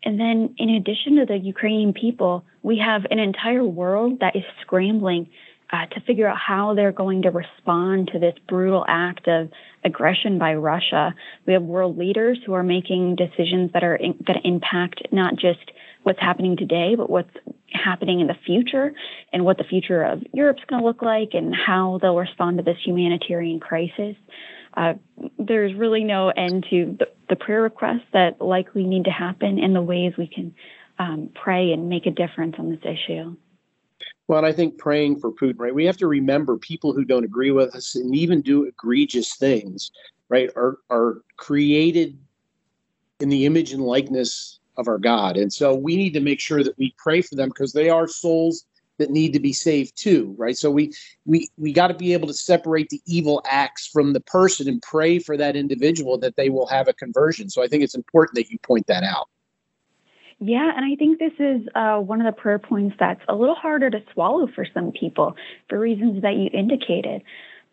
And 0.04 0.20
then, 0.20 0.54
in 0.58 0.70
addition 0.70 1.16
to 1.16 1.26
the 1.26 1.38
Ukrainian 1.38 1.94
people, 1.94 2.46
we 2.62 2.78
have 2.78 3.06
an 3.10 3.20
entire 3.20 3.64
world 3.64 4.20
that 4.20 4.36
is 4.36 4.44
scrambling 4.62 5.30
uh, 5.72 5.86
to 5.88 6.00
figure 6.02 6.28
out 6.28 6.38
how 6.38 6.74
they're 6.76 6.92
going 6.92 7.24
to 7.24 7.32
respond 7.32 8.10
to 8.14 8.20
this 8.20 8.36
brutal 8.48 8.86
act 8.88 9.28
of 9.28 9.50
aggression 9.84 10.38
by 10.38 10.54
Russia. 10.54 11.14
We 11.46 11.54
have 11.54 11.64
world 11.64 11.98
leaders 11.98 12.40
who 12.46 12.54
are 12.54 12.64
making 12.64 13.16
decisions 13.16 13.72
that 13.74 13.84
are 13.84 13.98
going 13.98 14.16
to 14.26 14.48
impact 14.48 15.02
not 15.12 15.36
just 15.36 15.72
what's 16.04 16.20
happening 16.20 16.56
today, 16.56 16.96
but 16.96 17.10
what's 17.10 17.36
happening 17.72 18.20
in 18.20 18.28
the 18.28 18.38
future 18.46 18.94
and 19.34 19.44
what 19.44 19.58
the 19.58 19.64
future 19.64 20.04
of 20.04 20.22
Europe's 20.34 20.64
going 20.68 20.82
to 20.82 20.88
look 20.88 21.02
like 21.02 21.30
and 21.34 21.54
how 21.56 22.00
they'll 22.02 22.16
respond 22.16 22.58
to 22.58 22.64
this 22.64 22.78
humanitarian 22.84 23.60
crisis 23.60 24.16
uh, 24.78 24.94
there's 25.40 25.74
really 25.74 26.04
no 26.04 26.30
end 26.30 26.66
to 26.70 26.98
the, 27.00 27.08
the, 27.30 27.36
prayer 27.36 27.62
requests 27.62 28.06
that 28.14 28.42
likely 28.42 28.84
need 28.84 29.06
to 29.06 29.12
happen 29.12 29.60
and 29.60 29.76
the 29.76 29.82
ways 29.82 30.14
we 30.18 30.28
can 30.28 30.54
um, 31.00 31.30
pray 31.34 31.72
and 31.72 31.90
make 31.90 32.06
a 32.06 32.12
difference 32.12 32.56
on 32.60 32.70
this 32.70 32.82
issue. 32.84 33.36
Well, 34.28 34.40
and 34.40 34.48
I 34.48 34.52
think 34.52 34.78
praying 34.78 35.20
for 35.20 35.32
Putin, 35.32 35.56
right? 35.58 35.74
We 35.74 35.86
have 35.86 35.98
to 35.98 36.08
remember 36.08 36.58
people 36.58 36.94
who 36.94 37.06
don't 37.06 37.24
agree 37.24 37.52
with 37.52 37.76
us 37.76 37.96
and 37.96 38.16
even 38.16 38.42
do 38.42 38.64
egregious 38.64 39.36
things, 39.36 39.92
right, 40.30 40.50
are 40.56 40.78
are 40.90 41.22
created 41.38 42.18
in 43.20 43.30
the 43.30 43.46
image 43.46 43.72
and 43.72 43.84
likeness 43.84 44.60
of 44.78 44.88
our 44.88 44.98
God. 44.98 45.38
And 45.38 45.54
so 45.54 45.74
we 45.74 45.96
need 45.96 46.14
to 46.14 46.20
make 46.20 46.40
sure 46.40 46.64
that 46.64 46.78
we 46.78 46.94
pray 46.98 47.22
for 47.22 47.36
them 47.36 47.50
because 47.50 47.72
they 47.72 47.90
are 47.90 48.08
souls 48.08 48.66
that 48.98 49.10
need 49.10 49.34
to 49.34 49.40
be 49.40 49.54
saved 49.54 49.98
too 49.98 50.34
right 50.38 50.58
so 50.58 50.72
we 50.72 50.94
we 51.26 51.50
we 51.58 51.74
got 51.74 51.88
to 51.88 51.94
be 51.94 52.14
able 52.14 52.28
to 52.28 52.34
separate 52.34 52.90
the 52.90 53.02
evil 53.06 53.42
acts 53.50 53.88
from 53.88 54.14
the 54.14 54.22
person 54.22 54.68
and 54.68 54.82
pray 54.82 55.20
for 55.20 55.36
that 55.38 55.56
individual 55.56 56.18
that 56.18 56.36
they 56.36 56.50
will 56.50 56.68
have 56.68 56.88
a 56.88 56.94
conversion 56.94 57.50
so 57.50 57.62
i 57.64 57.68
think 57.68 57.84
it's 57.84 57.96
important 57.96 58.36
that 58.36 58.50
you 58.50 58.58
point 58.60 58.88
that 58.88 59.04
out 59.04 59.28
yeah, 60.40 60.72
and 60.76 60.86
I 60.86 60.96
think 60.96 61.20
this 61.20 61.34
is 61.40 61.68
uh, 61.76 61.98
one 61.98 62.22
of 62.22 62.34
the 62.34 62.40
prayer 62.40 62.60
points 62.60 62.96
that's 63.00 63.22
a 63.30 63.36
little 63.36 63.56
harder 63.56 63.90
to 63.90 64.00
swallow 64.14 64.48
for 64.54 64.66
some 64.74 64.92
people 64.92 65.36
for 65.70 65.80
reasons 65.80 66.22
that 66.24 66.36
you 66.36 66.50
indicated. 66.54 67.24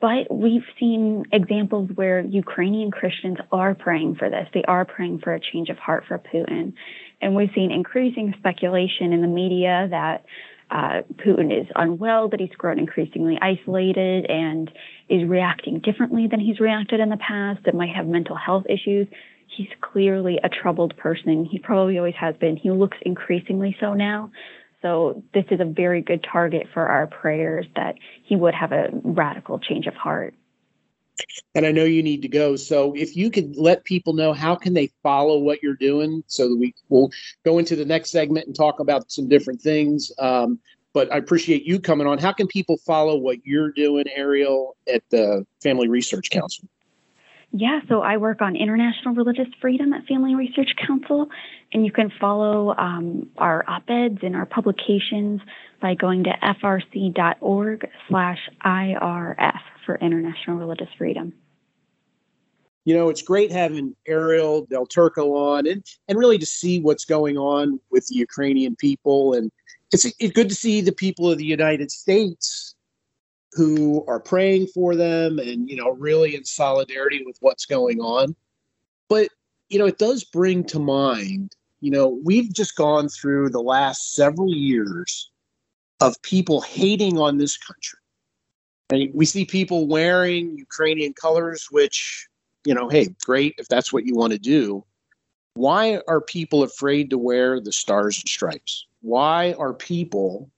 But 0.00 0.34
we've 0.34 0.64
seen 0.80 1.24
examples 1.32 1.90
where 1.94 2.20
Ukrainian 2.20 2.90
Christians 2.90 3.38
are 3.52 3.74
praying 3.74 4.16
for 4.16 4.28
this. 4.28 4.48
They 4.52 4.64
are 4.64 4.84
praying 4.84 5.20
for 5.20 5.32
a 5.32 5.40
change 5.40 5.68
of 5.68 5.78
heart 5.78 6.04
for 6.08 6.18
Putin. 6.18 6.72
And 7.20 7.36
we've 7.36 7.50
seen 7.54 7.70
increasing 7.70 8.34
speculation 8.38 9.12
in 9.12 9.22
the 9.22 9.28
media 9.28 9.86
that 9.90 10.24
uh, 10.72 11.02
Putin 11.24 11.56
is 11.56 11.66
unwell, 11.76 12.28
that 12.30 12.40
he's 12.40 12.50
grown 12.58 12.78
increasingly 12.78 13.38
isolated 13.40 14.26
and 14.28 14.70
is 15.08 15.28
reacting 15.28 15.80
differently 15.80 16.26
than 16.28 16.40
he's 16.40 16.58
reacted 16.58 16.98
in 16.98 17.10
the 17.10 17.18
past, 17.18 17.60
that 17.64 17.74
might 17.74 17.94
have 17.94 18.06
mental 18.06 18.34
health 18.34 18.64
issues. 18.68 19.06
He's 19.56 19.68
clearly 19.80 20.38
a 20.42 20.48
troubled 20.48 20.96
person. 20.96 21.44
He 21.44 21.58
probably 21.58 21.98
always 21.98 22.14
has 22.18 22.36
been. 22.36 22.56
He 22.56 22.70
looks 22.70 22.96
increasingly 23.02 23.76
so 23.80 23.94
now. 23.94 24.30
So 24.80 25.22
this 25.32 25.44
is 25.50 25.60
a 25.60 25.64
very 25.64 26.02
good 26.02 26.24
target 26.30 26.66
for 26.74 26.86
our 26.86 27.06
prayers 27.06 27.66
that 27.76 27.94
he 28.24 28.34
would 28.34 28.54
have 28.54 28.72
a 28.72 28.88
radical 28.92 29.58
change 29.58 29.86
of 29.86 29.94
heart 29.94 30.34
and 31.54 31.66
I 31.66 31.72
know 31.72 31.84
you 31.84 32.02
need 32.02 32.22
to 32.22 32.28
go. 32.28 32.56
So 32.56 32.94
if 32.94 33.16
you 33.16 33.30
could 33.30 33.56
let 33.56 33.84
people 33.84 34.12
know 34.12 34.32
how 34.32 34.54
can 34.54 34.74
they 34.74 34.90
follow 35.02 35.38
what 35.38 35.62
you're 35.62 35.74
doing, 35.74 36.24
so 36.26 36.48
that 36.48 36.56
we 36.56 36.74
will 36.88 37.10
go 37.44 37.58
into 37.58 37.76
the 37.76 37.84
next 37.84 38.10
segment 38.10 38.46
and 38.46 38.56
talk 38.56 38.80
about 38.80 39.10
some 39.10 39.28
different 39.28 39.60
things. 39.60 40.10
Um, 40.18 40.58
but 40.94 41.12
I 41.12 41.16
appreciate 41.16 41.64
you 41.64 41.80
coming 41.80 42.06
on. 42.06 42.18
How 42.18 42.32
can 42.32 42.46
people 42.46 42.76
follow 42.78 43.16
what 43.16 43.38
you're 43.44 43.70
doing, 43.72 44.04
Ariel, 44.14 44.76
at 44.92 45.02
the 45.10 45.46
Family 45.62 45.88
Research 45.88 46.30
Council? 46.30 46.68
Yeah, 47.54 47.80
so 47.86 48.00
I 48.00 48.16
work 48.16 48.40
on 48.40 48.56
international 48.56 49.14
religious 49.14 49.48
freedom 49.60 49.92
at 49.92 50.06
Family 50.06 50.34
Research 50.34 50.70
Council, 50.86 51.28
and 51.72 51.84
you 51.84 51.92
can 51.92 52.10
follow 52.18 52.74
um, 52.76 53.28
our 53.36 53.62
op-eds 53.68 54.20
and 54.22 54.34
our 54.34 54.46
publications 54.46 55.42
by 55.80 55.94
going 55.94 56.24
to 56.24 56.30
frc.org 56.30 57.88
slash 58.08 58.38
IRF 58.64 59.60
for 59.84 59.96
international 59.96 60.56
religious 60.56 60.88
freedom. 60.96 61.34
You 62.86 62.94
know, 62.94 63.10
it's 63.10 63.22
great 63.22 63.52
having 63.52 63.94
Ariel 64.08 64.64
Del 64.70 64.86
Turco 64.86 65.34
on 65.36 65.66
and, 65.66 65.84
and 66.08 66.18
really 66.18 66.38
to 66.38 66.46
see 66.46 66.80
what's 66.80 67.04
going 67.04 67.36
on 67.36 67.78
with 67.90 68.06
the 68.06 68.16
Ukrainian 68.16 68.76
people. 68.76 69.34
And 69.34 69.52
it's, 69.92 70.06
it's 70.06 70.32
good 70.32 70.48
to 70.48 70.54
see 70.54 70.80
the 70.80 70.90
people 70.90 71.30
of 71.30 71.36
the 71.36 71.44
United 71.44 71.90
States 71.90 72.71
who 73.52 74.04
are 74.08 74.20
praying 74.20 74.66
for 74.68 74.96
them 74.96 75.38
and, 75.38 75.68
you 75.68 75.76
know, 75.76 75.90
really 75.90 76.34
in 76.34 76.44
solidarity 76.44 77.22
with 77.24 77.36
what's 77.40 77.66
going 77.66 78.00
on. 78.00 78.34
But, 79.08 79.28
you 79.68 79.78
know, 79.78 79.86
it 79.86 79.98
does 79.98 80.24
bring 80.24 80.64
to 80.64 80.78
mind, 80.78 81.54
you 81.80 81.90
know, 81.90 82.20
we've 82.24 82.52
just 82.52 82.76
gone 82.76 83.08
through 83.08 83.50
the 83.50 83.60
last 83.60 84.14
several 84.14 84.54
years 84.54 85.30
of 86.00 86.20
people 86.22 86.60
hating 86.60 87.18
on 87.18 87.38
this 87.38 87.56
country 87.56 87.98
and 88.92 89.10
we 89.14 89.24
see 89.24 89.44
people 89.44 89.86
wearing 89.86 90.58
Ukrainian 90.58 91.14
colors, 91.14 91.68
which, 91.70 92.28
you 92.64 92.74
know, 92.74 92.88
hey, 92.88 93.08
great 93.24 93.54
if 93.58 93.66
that's 93.68 93.92
what 93.92 94.04
you 94.04 94.14
want 94.14 94.32
to 94.32 94.38
do. 94.38 94.84
Why 95.54 96.00
are 96.06 96.20
people 96.20 96.62
afraid 96.62 97.10
to 97.10 97.18
wear 97.18 97.58
the 97.58 97.72
stars 97.72 98.18
and 98.18 98.28
stripes? 98.28 98.86
Why 99.00 99.54
are 99.58 99.72
people, 99.72 100.50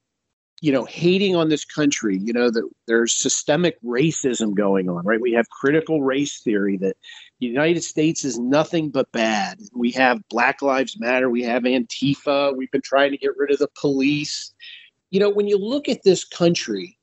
you 0.65 0.73
know, 0.73 0.87
hating 0.87 1.37
on 1.37 1.51
this 1.51 1.67
country? 1.67 2.19
You 2.19 2.33
know, 2.33 2.49
that 2.51 2.67
there's 2.87 3.13
systemic 3.13 3.77
racism 3.83 4.55
going 4.55 4.89
on, 4.89 5.05
right? 5.05 5.21
We 5.21 5.33
have 5.33 5.51
critical 5.51 6.03
race 6.03 6.41
theory 6.41 6.79
that, 6.79 6.97
the 7.41 7.47
United 7.47 7.83
States 7.83 8.25
is 8.25 8.39
nothing 8.39 8.89
but 8.89 9.13
bad. 9.13 9.59
We 9.75 9.91
have 9.91 10.27
Black 10.31 10.63
Lives 10.63 10.99
Matter, 10.99 11.29
we 11.29 11.43
have 11.43 11.65
Antifa, 11.65 12.57
we've 12.57 12.71
been 12.71 12.81
trying 12.81 13.11
to 13.11 13.19
get 13.19 13.37
rid 13.37 13.51
of 13.51 13.59
the 13.59 13.69
police. 13.79 14.55
You 15.11 15.21
know, 15.21 15.29
when 15.29 15.47
you 15.49 15.59
look 15.59 15.87
at 15.87 16.05
this 16.05 16.25
country, 16.25 16.97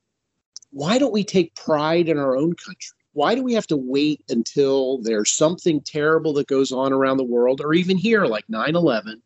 why 0.70 0.98
don't 0.98 1.12
we 1.12 1.22
take 1.22 1.54
pride 1.54 2.08
in 2.08 2.18
our 2.18 2.36
own 2.36 2.54
country? 2.54 2.96
Why 3.12 3.36
do 3.36 3.44
we 3.44 3.52
have 3.52 3.68
to 3.68 3.76
wait 3.76 4.24
until 4.28 4.98
there's 5.02 5.30
something 5.30 5.80
terrible 5.82 6.32
that 6.32 6.48
goes 6.48 6.72
on 6.72 6.92
around 6.92 7.18
the 7.18 7.24
world 7.24 7.60
or 7.60 7.74
even 7.74 7.96
here, 7.96 8.24
like 8.24 8.48
9 8.48 8.74
11, 8.74 9.22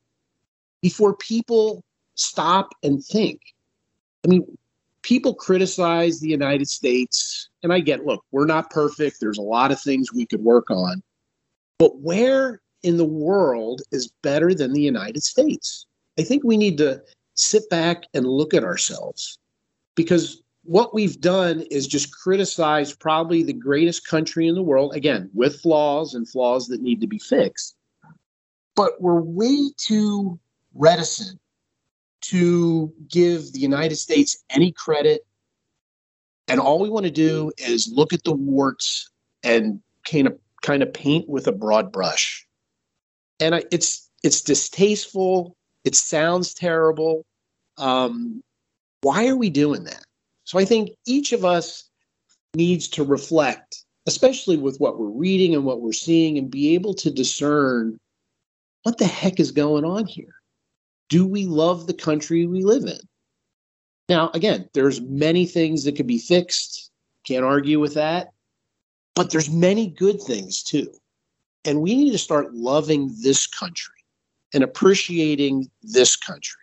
before 0.83 1.16
people 1.16 1.83
stop 2.16 2.75
and 2.83 3.03
think? 3.03 3.40
I 4.26 4.28
mean, 4.28 4.58
people 5.02 5.34
criticize 5.34 6.18
the 6.18 6.28
United 6.28 6.68
States, 6.68 7.48
and 7.62 7.72
I 7.72 7.78
get, 7.78 8.04
look, 8.04 8.24
we're 8.32 8.44
not 8.44 8.70
perfect. 8.70 9.18
There's 9.20 9.38
a 9.38 9.42
lot 9.42 9.70
of 9.70 9.80
things 9.80 10.12
we 10.12 10.26
could 10.26 10.42
work 10.42 10.68
on. 10.68 11.00
But 11.78 12.00
where 12.00 12.60
in 12.82 12.96
the 12.96 13.04
world 13.04 13.82
is 13.92 14.10
better 14.22 14.52
than 14.52 14.72
the 14.72 14.80
United 14.80 15.22
States? 15.22 15.86
I 16.18 16.22
think 16.22 16.42
we 16.42 16.56
need 16.56 16.76
to 16.78 17.00
sit 17.34 17.70
back 17.70 18.02
and 18.14 18.26
look 18.26 18.52
at 18.52 18.64
ourselves 18.64 19.38
because 19.94 20.42
what 20.64 20.92
we've 20.92 21.20
done 21.20 21.60
is 21.70 21.86
just 21.86 22.12
criticize 22.12 22.92
probably 22.92 23.44
the 23.44 23.52
greatest 23.52 24.08
country 24.08 24.48
in 24.48 24.56
the 24.56 24.62
world, 24.62 24.96
again, 24.96 25.30
with 25.34 25.60
flaws 25.60 26.14
and 26.14 26.28
flaws 26.28 26.66
that 26.66 26.82
need 26.82 27.00
to 27.00 27.06
be 27.06 27.20
fixed. 27.20 27.76
But 28.74 29.00
we're 29.00 29.20
way 29.20 29.70
too 29.76 30.40
reticent 30.74 31.38
to 32.30 32.92
give 33.08 33.52
the 33.52 33.58
United 33.58 33.96
States 33.96 34.42
any 34.50 34.72
credit. 34.72 35.26
And 36.48 36.60
all 36.60 36.78
we 36.78 36.88
want 36.88 37.04
to 37.06 37.10
do 37.10 37.52
is 37.58 37.92
look 37.92 38.12
at 38.12 38.24
the 38.24 38.32
warts 38.32 39.10
and 39.42 39.80
kind 40.08 40.26
of 40.26 40.38
kind 40.62 40.82
of 40.82 40.92
paint 40.92 41.28
with 41.28 41.46
a 41.46 41.52
broad 41.52 41.92
brush. 41.92 42.46
And 43.40 43.54
I, 43.54 43.64
it's 43.70 44.08
it's 44.22 44.40
distasteful. 44.40 45.56
It 45.84 45.94
sounds 45.94 46.54
terrible. 46.54 47.24
Um, 47.78 48.42
why 49.02 49.28
are 49.28 49.36
we 49.36 49.50
doing 49.50 49.84
that? 49.84 50.04
So 50.44 50.58
I 50.58 50.64
think 50.64 50.90
each 51.06 51.32
of 51.32 51.44
us 51.44 51.88
needs 52.54 52.88
to 52.88 53.04
reflect, 53.04 53.84
especially 54.06 54.56
with 54.56 54.78
what 54.78 54.98
we're 54.98 55.06
reading 55.06 55.54
and 55.54 55.64
what 55.64 55.80
we're 55.80 55.92
seeing, 55.92 56.38
and 56.38 56.50
be 56.50 56.74
able 56.74 56.94
to 56.94 57.10
discern 57.10 57.98
what 58.84 58.98
the 58.98 59.06
heck 59.06 59.40
is 59.40 59.50
going 59.50 59.84
on 59.84 60.06
here. 60.06 60.36
Do 61.08 61.26
we 61.26 61.46
love 61.46 61.86
the 61.86 61.94
country 61.94 62.46
we 62.46 62.62
live 62.62 62.84
in? 62.84 62.98
Now, 64.08 64.30
again, 64.34 64.68
there's 64.72 65.00
many 65.00 65.46
things 65.46 65.84
that 65.84 65.96
could 65.96 66.06
be 66.06 66.18
fixed. 66.18 66.90
Can't 67.24 67.44
argue 67.44 67.80
with 67.80 67.94
that. 67.94 68.32
But 69.14 69.30
there's 69.30 69.50
many 69.50 69.88
good 69.88 70.20
things 70.20 70.62
too. 70.62 70.92
And 71.64 71.82
we 71.82 71.96
need 71.96 72.12
to 72.12 72.18
start 72.18 72.54
loving 72.54 73.14
this 73.22 73.46
country 73.46 73.94
and 74.54 74.62
appreciating 74.62 75.68
this 75.82 76.14
country. 76.14 76.60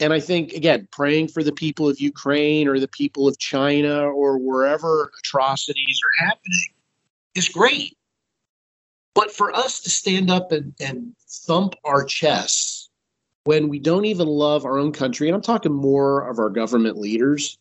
And 0.00 0.12
I 0.12 0.20
think, 0.20 0.52
again, 0.52 0.88
praying 0.90 1.28
for 1.28 1.42
the 1.42 1.52
people 1.52 1.88
of 1.88 2.00
Ukraine 2.00 2.66
or 2.66 2.80
the 2.80 2.88
people 2.88 3.28
of 3.28 3.38
China 3.38 4.04
or 4.04 4.38
wherever 4.38 5.12
atrocities 5.20 6.00
are 6.04 6.26
happening 6.26 6.74
is 7.34 7.48
great. 7.48 7.96
But 9.14 9.30
for 9.30 9.54
us 9.54 9.80
to 9.80 9.90
stand 9.90 10.30
up 10.30 10.50
and, 10.50 10.74
and 10.80 11.14
thump 11.28 11.74
our 11.84 12.04
chests 12.04 12.81
when 13.44 13.68
we 13.68 13.78
don't 13.78 14.04
even 14.04 14.28
love 14.28 14.64
our 14.64 14.78
own 14.78 14.92
country, 14.92 15.28
and 15.28 15.34
I'm 15.34 15.42
talking 15.42 15.72
more 15.72 16.28
of 16.28 16.38
our 16.38 16.50
government 16.50 16.98
leaders, 16.98 17.58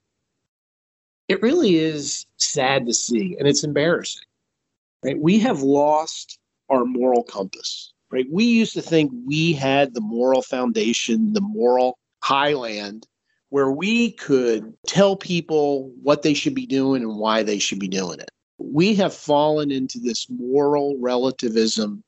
it 1.27 1.41
really 1.41 1.75
is 1.75 2.25
sad 2.37 2.85
to 2.85 2.93
see 2.93 3.35
and 3.39 3.47
it's 3.47 3.63
embarrassing. 3.63 4.23
Right? 5.03 5.19
We 5.19 5.39
have 5.39 5.61
lost 5.61 6.39
our 6.69 6.85
moral 6.85 7.23
compass. 7.23 7.93
Right? 8.11 8.27
We 8.29 8.43
used 8.43 8.73
to 8.73 8.81
think 8.81 9.11
we 9.25 9.53
had 9.53 9.93
the 9.93 10.01
moral 10.01 10.41
foundation, 10.41 11.33
the 11.33 11.41
moral 11.41 11.97
highland 12.21 13.07
where 13.49 13.71
we 13.71 14.11
could 14.11 14.73
tell 14.87 15.15
people 15.15 15.91
what 16.01 16.21
they 16.21 16.33
should 16.33 16.55
be 16.55 16.65
doing 16.65 17.03
and 17.03 17.17
why 17.17 17.43
they 17.43 17.59
should 17.59 17.79
be 17.79 17.87
doing 17.87 18.19
it. 18.19 18.31
We 18.57 18.95
have 18.95 19.13
fallen 19.13 19.71
into 19.71 19.99
this 19.99 20.27
moral 20.29 20.95
relativism, 20.99 22.03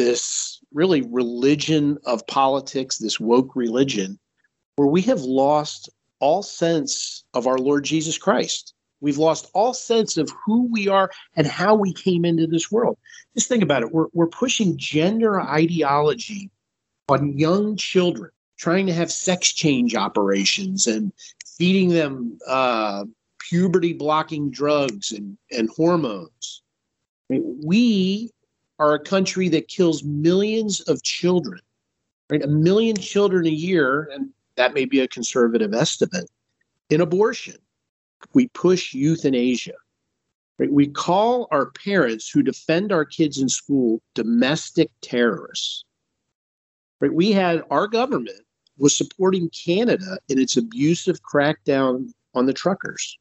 this 0.00 0.62
really 0.72 1.02
religion 1.02 1.98
of 2.06 2.26
politics, 2.26 2.96
this 2.96 3.20
woke 3.20 3.54
religion, 3.54 4.18
where 4.76 4.88
we 4.88 5.02
have 5.02 5.20
lost 5.20 5.90
all 6.20 6.42
sense 6.42 7.22
of 7.34 7.46
our 7.46 7.58
Lord 7.58 7.84
Jesus 7.84 8.16
Christ. 8.16 8.72
We've 9.02 9.18
lost 9.18 9.50
all 9.52 9.74
sense 9.74 10.16
of 10.16 10.32
who 10.46 10.70
we 10.72 10.88
are 10.88 11.10
and 11.36 11.46
how 11.46 11.74
we 11.74 11.92
came 11.92 12.24
into 12.24 12.46
this 12.46 12.72
world. 12.72 12.96
Just 13.36 13.48
think 13.48 13.62
about 13.62 13.82
it. 13.82 13.92
We're, 13.92 14.06
we're 14.14 14.26
pushing 14.26 14.78
gender 14.78 15.38
ideology 15.38 16.50
on 17.10 17.36
young 17.38 17.76
children 17.76 18.30
trying 18.58 18.86
to 18.86 18.94
have 18.94 19.12
sex 19.12 19.52
change 19.52 19.94
operations 19.94 20.86
and 20.86 21.12
feeding 21.58 21.90
them 21.90 22.38
uh, 22.46 23.04
puberty 23.50 23.92
blocking 23.92 24.50
drugs 24.50 25.12
and, 25.12 25.36
and 25.50 25.68
hormones. 25.76 26.62
We 27.28 28.30
are 28.80 28.94
a 28.94 28.98
country 28.98 29.48
that 29.50 29.68
kills 29.68 30.02
millions 30.02 30.80
of 30.80 31.02
children, 31.02 31.60
right? 32.30 32.42
A 32.42 32.48
million 32.48 32.96
children 32.96 33.46
a 33.46 33.50
year, 33.50 34.08
and 34.12 34.30
that 34.56 34.74
may 34.74 34.86
be 34.86 35.00
a 35.00 35.06
conservative 35.06 35.74
estimate, 35.74 36.28
in 36.88 37.00
abortion. 37.00 37.56
We 38.32 38.48
push 38.48 38.92
euthanasia. 38.92 39.74
Right? 40.58 40.72
We 40.72 40.88
call 40.88 41.46
our 41.50 41.70
parents 41.70 42.28
who 42.28 42.42
defend 42.42 42.90
our 42.92 43.04
kids 43.04 43.38
in 43.40 43.48
school 43.48 44.02
domestic 44.14 44.90
terrorists. 45.00 45.84
Right? 47.00 47.12
We 47.12 47.32
had 47.32 47.62
our 47.70 47.86
government 47.86 48.42
was 48.76 48.96
supporting 48.96 49.50
Canada 49.50 50.18
in 50.28 50.38
its 50.38 50.56
abusive 50.56 51.20
crackdown 51.22 52.12
on 52.34 52.46
the 52.46 52.52
truckers. 52.52 53.18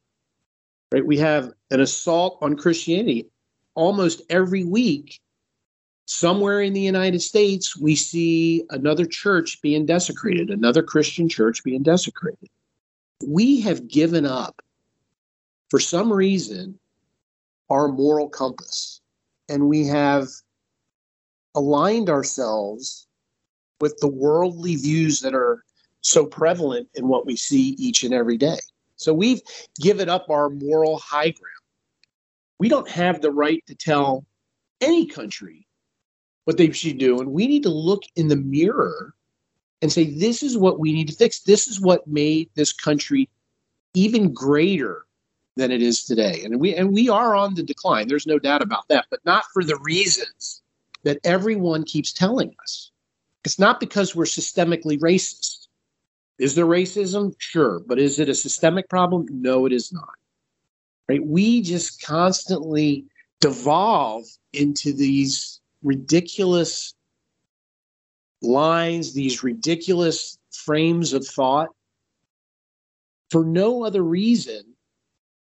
Right? 0.91 1.05
We 1.05 1.17
have 1.17 1.51
an 1.71 1.79
assault 1.81 2.37
on 2.41 2.55
Christianity 2.55 3.27
almost 3.75 4.21
every 4.29 4.63
week. 4.63 5.19
Somewhere 6.11 6.59
in 6.61 6.73
the 6.73 6.81
United 6.81 7.21
States, 7.21 7.77
we 7.77 7.95
see 7.95 8.63
another 8.71 9.05
church 9.05 9.61
being 9.61 9.85
desecrated, 9.85 10.49
another 10.49 10.81
Christian 10.81 11.29
church 11.29 11.63
being 11.63 11.83
desecrated. 11.83 12.49
We 13.23 13.61
have 13.61 13.87
given 13.87 14.25
up, 14.25 14.59
for 15.69 15.79
some 15.79 16.11
reason, 16.11 16.79
our 17.69 17.87
moral 17.89 18.27
compass, 18.27 19.01
and 19.49 19.69
we 19.69 19.85
have 19.85 20.27
aligned 21.53 22.09
ourselves 22.09 23.05
with 23.79 23.95
the 23.99 24.07
worldly 24.07 24.77
views 24.77 25.19
that 25.19 25.35
are 25.35 25.63
so 26.01 26.25
prevalent 26.25 26.89
in 26.95 27.07
what 27.07 27.27
we 27.27 27.35
see 27.35 27.75
each 27.77 28.03
and 28.03 28.15
every 28.15 28.37
day. 28.37 28.57
So 28.95 29.13
we've 29.13 29.41
given 29.79 30.09
up 30.09 30.27
our 30.31 30.49
moral 30.49 30.97
high 30.97 31.29
ground. 31.29 31.65
We 32.57 32.67
don't 32.67 32.89
have 32.89 33.21
the 33.21 33.31
right 33.31 33.63
to 33.67 33.75
tell 33.75 34.25
any 34.81 35.05
country 35.05 35.67
what 36.45 36.57
they 36.57 36.71
should 36.71 36.97
do. 36.97 37.19
And 37.19 37.31
we 37.31 37.47
need 37.47 37.63
to 37.63 37.69
look 37.69 38.03
in 38.15 38.27
the 38.27 38.35
mirror 38.35 39.13
and 39.81 39.91
say, 39.91 40.05
this 40.05 40.43
is 40.43 40.57
what 40.57 40.79
we 40.79 40.93
need 40.93 41.07
to 41.07 41.15
fix. 41.15 41.41
This 41.41 41.67
is 41.67 41.79
what 41.79 42.07
made 42.07 42.49
this 42.55 42.73
country 42.73 43.29
even 43.93 44.33
greater 44.33 45.05
than 45.55 45.71
it 45.71 45.81
is 45.81 46.05
today. 46.05 46.41
And 46.43 46.59
we 46.59 46.75
and 46.75 46.93
we 46.93 47.09
are 47.09 47.35
on 47.35 47.55
the 47.55 47.63
decline. 47.63 48.07
There's 48.07 48.27
no 48.27 48.39
doubt 48.39 48.61
about 48.61 48.87
that, 48.87 49.05
but 49.09 49.19
not 49.25 49.43
for 49.53 49.63
the 49.63 49.77
reasons 49.83 50.61
that 51.03 51.19
everyone 51.23 51.83
keeps 51.83 52.13
telling 52.13 52.55
us. 52.61 52.91
It's 53.45 53.59
not 53.59 53.79
because 53.79 54.15
we're 54.15 54.25
systemically 54.25 54.99
racist. 54.99 55.67
Is 56.39 56.55
there 56.55 56.65
racism? 56.65 57.33
Sure. 57.37 57.79
But 57.79 57.99
is 57.99 58.19
it 58.19 58.29
a 58.29 58.35
systemic 58.35 58.89
problem? 58.89 59.27
No, 59.29 59.65
it 59.65 59.73
is 59.73 59.91
not. 59.91 60.13
Right? 61.07 61.25
We 61.25 61.61
just 61.61 62.01
constantly 62.01 63.05
devolve 63.39 64.25
into 64.53 64.93
these 64.93 65.58
ridiculous 65.83 66.93
lines, 68.41 69.13
these 69.13 69.43
ridiculous 69.43 70.37
frames 70.51 71.13
of 71.13 71.25
thought 71.25 71.69
for 73.31 73.43
no 73.43 73.83
other 73.83 74.03
reason 74.03 74.63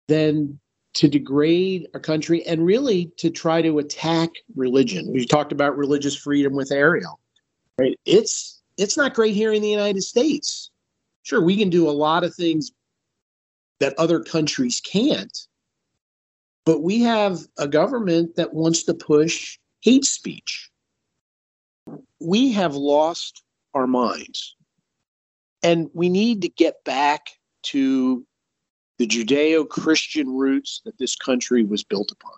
than 0.07 0.59
to 0.93 1.07
degrade 1.07 1.87
a 1.93 1.99
country 1.99 2.45
and 2.45 2.65
really 2.65 3.11
to 3.17 3.29
try 3.29 3.61
to 3.61 3.79
attack 3.79 4.29
religion. 4.55 5.11
We 5.11 5.25
talked 5.25 5.53
about 5.53 5.77
religious 5.77 6.15
freedom 6.15 6.53
with 6.53 6.71
Ariel 6.71 7.21
right? 7.81 7.99
It's 8.05 8.61
it's 8.77 8.97
not 8.97 9.13
great 9.13 9.35
here 9.35 9.51
in 9.51 9.61
the 9.61 9.69
United 9.69 10.01
States. 10.01 10.71
Sure, 11.23 11.41
we 11.41 11.57
can 11.57 11.69
do 11.69 11.89
a 11.89 11.91
lot 11.91 12.23
of 12.23 12.33
things 12.33 12.71
that 13.79 13.93
other 13.97 14.23
countries 14.23 14.81
can't, 14.81 15.47
but 16.65 16.81
we 16.81 17.01
have 17.01 17.39
a 17.57 17.67
government 17.67 18.35
that 18.35 18.53
wants 18.53 18.83
to 18.83 18.93
push 18.93 19.57
hate 19.81 20.05
speech. 20.05 20.69
We 22.19 22.51
have 22.53 22.75
lost 22.75 23.43
our 23.73 23.87
minds. 23.87 24.55
And 25.63 25.89
we 25.93 26.09
need 26.09 26.41
to 26.41 26.49
get 26.49 26.83
back 26.83 27.31
to 27.63 28.25
the 28.97 29.07
Judeo 29.07 29.67
Christian 29.67 30.29
roots 30.29 30.81
that 30.85 30.97
this 30.97 31.15
country 31.15 31.63
was 31.63 31.83
built 31.83 32.11
upon. 32.11 32.33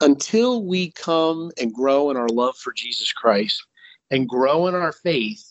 until 0.00 0.64
we 0.64 0.90
come 0.92 1.50
and 1.60 1.72
grow 1.72 2.10
in 2.10 2.16
our 2.16 2.28
love 2.28 2.56
for 2.56 2.72
Jesus 2.72 3.12
Christ 3.12 3.64
and 4.10 4.28
grow 4.28 4.66
in 4.66 4.74
our 4.74 4.92
faith, 4.92 5.44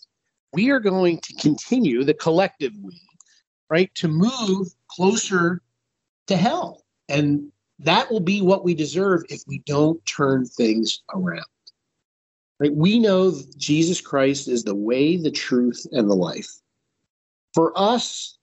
we 0.52 0.70
are 0.70 0.80
going 0.80 1.20
to 1.20 1.34
continue 1.34 2.04
the 2.04 2.14
collective 2.14 2.72
we, 2.82 3.00
right, 3.68 3.94
to 3.96 4.08
move 4.08 4.68
closer 4.90 5.60
to 6.26 6.36
hell. 6.36 6.82
And 7.08 7.52
that 7.80 8.10
will 8.10 8.20
be 8.20 8.42
what 8.42 8.64
we 8.64 8.74
deserve 8.74 9.22
if 9.28 9.42
we 9.46 9.60
don't 9.60 10.04
turn 10.04 10.44
things 10.44 11.02
around. 11.14 11.44
Right? 12.58 12.74
We 12.74 12.98
know 12.98 13.34
Jesus 13.56 14.00
Christ 14.00 14.48
is 14.48 14.64
the 14.64 14.74
way, 14.74 15.16
the 15.16 15.30
truth, 15.30 15.86
and 15.92 16.10
the 16.10 16.16
life. 16.16 16.50
For 17.54 17.72
us 17.76 18.36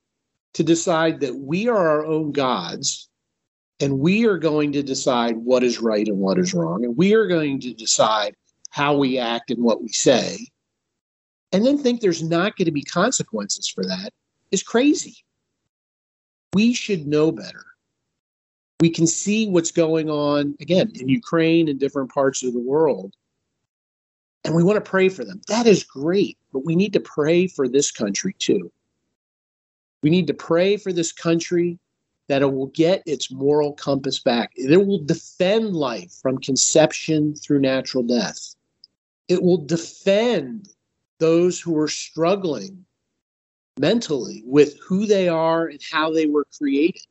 to 0.53 0.63
decide 0.63 1.19
that 1.19 1.35
we 1.35 1.67
are 1.67 1.89
our 1.89 2.05
own 2.05 2.31
gods 2.31 3.09
and 3.81 3.99
we 3.99 4.25
are 4.25 4.37
going 4.37 4.71
to 4.71 4.81
decide 4.81 5.35
what 5.35 5.63
is 5.63 5.81
right 5.81 6.07
and 6.07 6.17
what 6.17 6.39
is 6.39 6.53
wrong, 6.53 6.85
and 6.85 6.95
we 6.95 7.13
are 7.13 7.27
going 7.27 7.59
to 7.59 7.73
decide 7.73 8.33
how 8.69 8.95
we 8.95 9.17
act 9.17 9.51
and 9.51 9.61
what 9.61 9.81
we 9.81 9.89
say, 9.89 10.37
and 11.51 11.65
then 11.65 11.77
think 11.77 11.99
there's 11.99 12.23
not 12.23 12.55
going 12.55 12.65
to 12.65 12.71
be 12.71 12.83
consequences 12.83 13.67
for 13.67 13.83
that 13.83 14.11
is 14.51 14.63
crazy. 14.63 15.17
We 16.53 16.73
should 16.73 17.05
know 17.05 17.33
better. 17.33 17.65
We 18.81 18.89
can 18.89 19.07
see 19.07 19.47
what's 19.47 19.71
going 19.71 20.09
on, 20.09 20.55
again, 20.59 20.91
in 20.95 21.07
Ukraine 21.07 21.69
and 21.69 21.79
different 21.79 22.11
parts 22.13 22.43
of 22.43 22.53
the 22.53 22.59
world 22.59 23.15
and 24.45 24.53
we 24.53 24.63
want 24.63 24.77
to 24.77 24.89
pray 24.89 25.09
for 25.09 25.25
them. 25.25 25.41
That 25.47 25.65
is 25.65 25.83
great, 25.83 26.37
but 26.53 26.63
we 26.63 26.75
need 26.75 26.93
to 26.93 26.99
pray 26.99 27.47
for 27.47 27.67
this 27.67 27.91
country 27.91 28.35
too. 28.37 28.71
We 30.03 30.11
need 30.11 30.27
to 30.27 30.35
pray 30.35 30.77
for 30.77 30.93
this 30.93 31.11
country 31.11 31.79
that 32.27 32.43
it 32.43 32.53
will 32.53 32.67
get 32.67 33.01
its 33.07 33.31
moral 33.31 33.73
compass 33.73 34.19
back. 34.19 34.51
It 34.55 34.85
will 34.85 34.99
defend 34.99 35.75
life 35.75 36.13
from 36.21 36.37
conception 36.37 37.35
through 37.35 37.59
natural 37.59 38.03
death. 38.03 38.55
It 39.27 39.41
will 39.41 39.57
defend 39.57 40.69
those 41.19 41.59
who 41.59 41.75
are 41.77 41.87
struggling 41.87 42.85
mentally 43.79 44.43
with 44.45 44.79
who 44.79 45.07
they 45.07 45.27
are 45.27 45.65
and 45.67 45.81
how 45.91 46.13
they 46.13 46.27
were 46.27 46.45
created. 46.55 47.01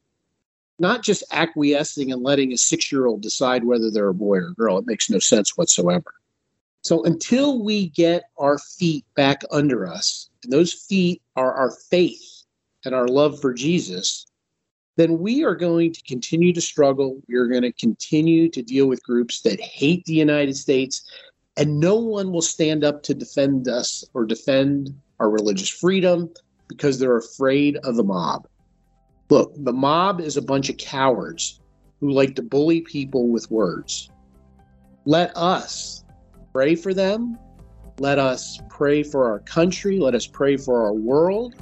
Not 0.79 1.03
just 1.03 1.25
acquiescing 1.31 2.13
and 2.13 2.23
letting 2.23 2.53
a 2.53 2.57
six 2.57 2.91
year 2.91 3.07
old 3.07 3.23
decide 3.23 3.65
whether 3.65 3.91
they're 3.91 4.09
a 4.09 4.15
boy 4.15 4.39
or 4.39 4.49
a 4.49 4.55
girl. 4.55 4.79
It 4.79 4.87
makes 4.87 5.09
no 5.09 5.19
sense 5.19 5.57
whatsoever. 5.57 6.13
So 6.83 7.03
until 7.05 7.65
we 7.65 7.89
get 7.89 8.25
our 8.39 8.59
feet 8.59 9.07
back 9.17 9.43
under 9.51 9.87
us, 9.87 10.29
and 10.43 10.53
those 10.53 10.73
feet 10.73 11.23
are 11.35 11.55
our 11.55 11.71
faith 11.91 12.45
and 12.85 12.95
our 12.95 13.09
love 13.09 13.41
for 13.41 13.55
Jesus, 13.55 14.27
then 14.97 15.19
we 15.19 15.45
are 15.45 15.57
going 15.57 15.93
to 15.93 16.03
continue 16.03 16.53
to 16.53 16.61
struggle. 16.61 17.21
We 17.27 17.37
are 17.37 17.49
going 17.49 17.63
to 17.63 17.73
continue 17.73 18.49
to 18.51 18.63
deal 18.63 18.87
with 18.87 19.03
groups 19.03 19.41
that 19.43 19.61
hate 19.61 20.05
the 20.05 20.13
United 20.13 20.57
States, 20.57 21.03
and 21.57 21.81
no 21.81 21.97
one 21.97 22.33
will 22.33 22.43
stand 22.43 22.85
up 22.85 23.03
to 23.05 23.15
defend 23.15 23.67
us 23.67 24.05
or 24.13 24.25
defend 24.25 24.95
our 25.19 25.31
religious 25.31 25.69
freedom 25.69 26.31
because 26.69 26.99
they're 26.99 27.17
afraid 27.17 27.77
of 27.79 27.97
the 27.97 28.05
mob. 28.05 28.47
Look, 29.31 29.53
the 29.57 29.73
mob 29.73 30.21
is 30.21 30.37
a 30.37 30.43
bunch 30.43 30.69
of 30.69 30.77
cowards 30.77 31.61
who 32.01 32.11
like 32.11 32.35
to 32.37 32.43
bully 32.43 32.83
people 32.83 33.29
with 33.29 33.51
words. 33.51 34.11
Let 35.07 35.37
us, 35.37 36.05
pray 36.53 36.75
for 36.75 36.93
them. 36.93 37.39
Let 37.99 38.19
us 38.19 38.61
pray 38.69 39.03
for 39.03 39.31
our 39.31 39.39
country. 39.41 39.99
Let 39.99 40.15
us 40.15 40.27
pray 40.27 40.57
for 40.57 40.83
our 40.83 40.93
world. 40.93 41.55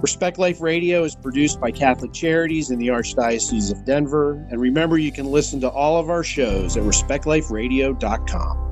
Respect 0.00 0.38
Life 0.38 0.60
Radio 0.60 1.04
is 1.04 1.16
produced 1.16 1.60
by 1.60 1.70
Catholic 1.70 2.12
Charities 2.12 2.70
in 2.70 2.78
the 2.78 2.88
Archdiocese 2.88 3.72
of 3.72 3.84
Denver. 3.84 4.46
And 4.50 4.60
remember, 4.60 4.98
you 4.98 5.10
can 5.10 5.26
listen 5.26 5.60
to 5.62 5.68
all 5.70 5.98
of 5.98 6.10
our 6.10 6.22
shows 6.22 6.76
at 6.76 6.82
respectliferadio.com. 6.82 8.63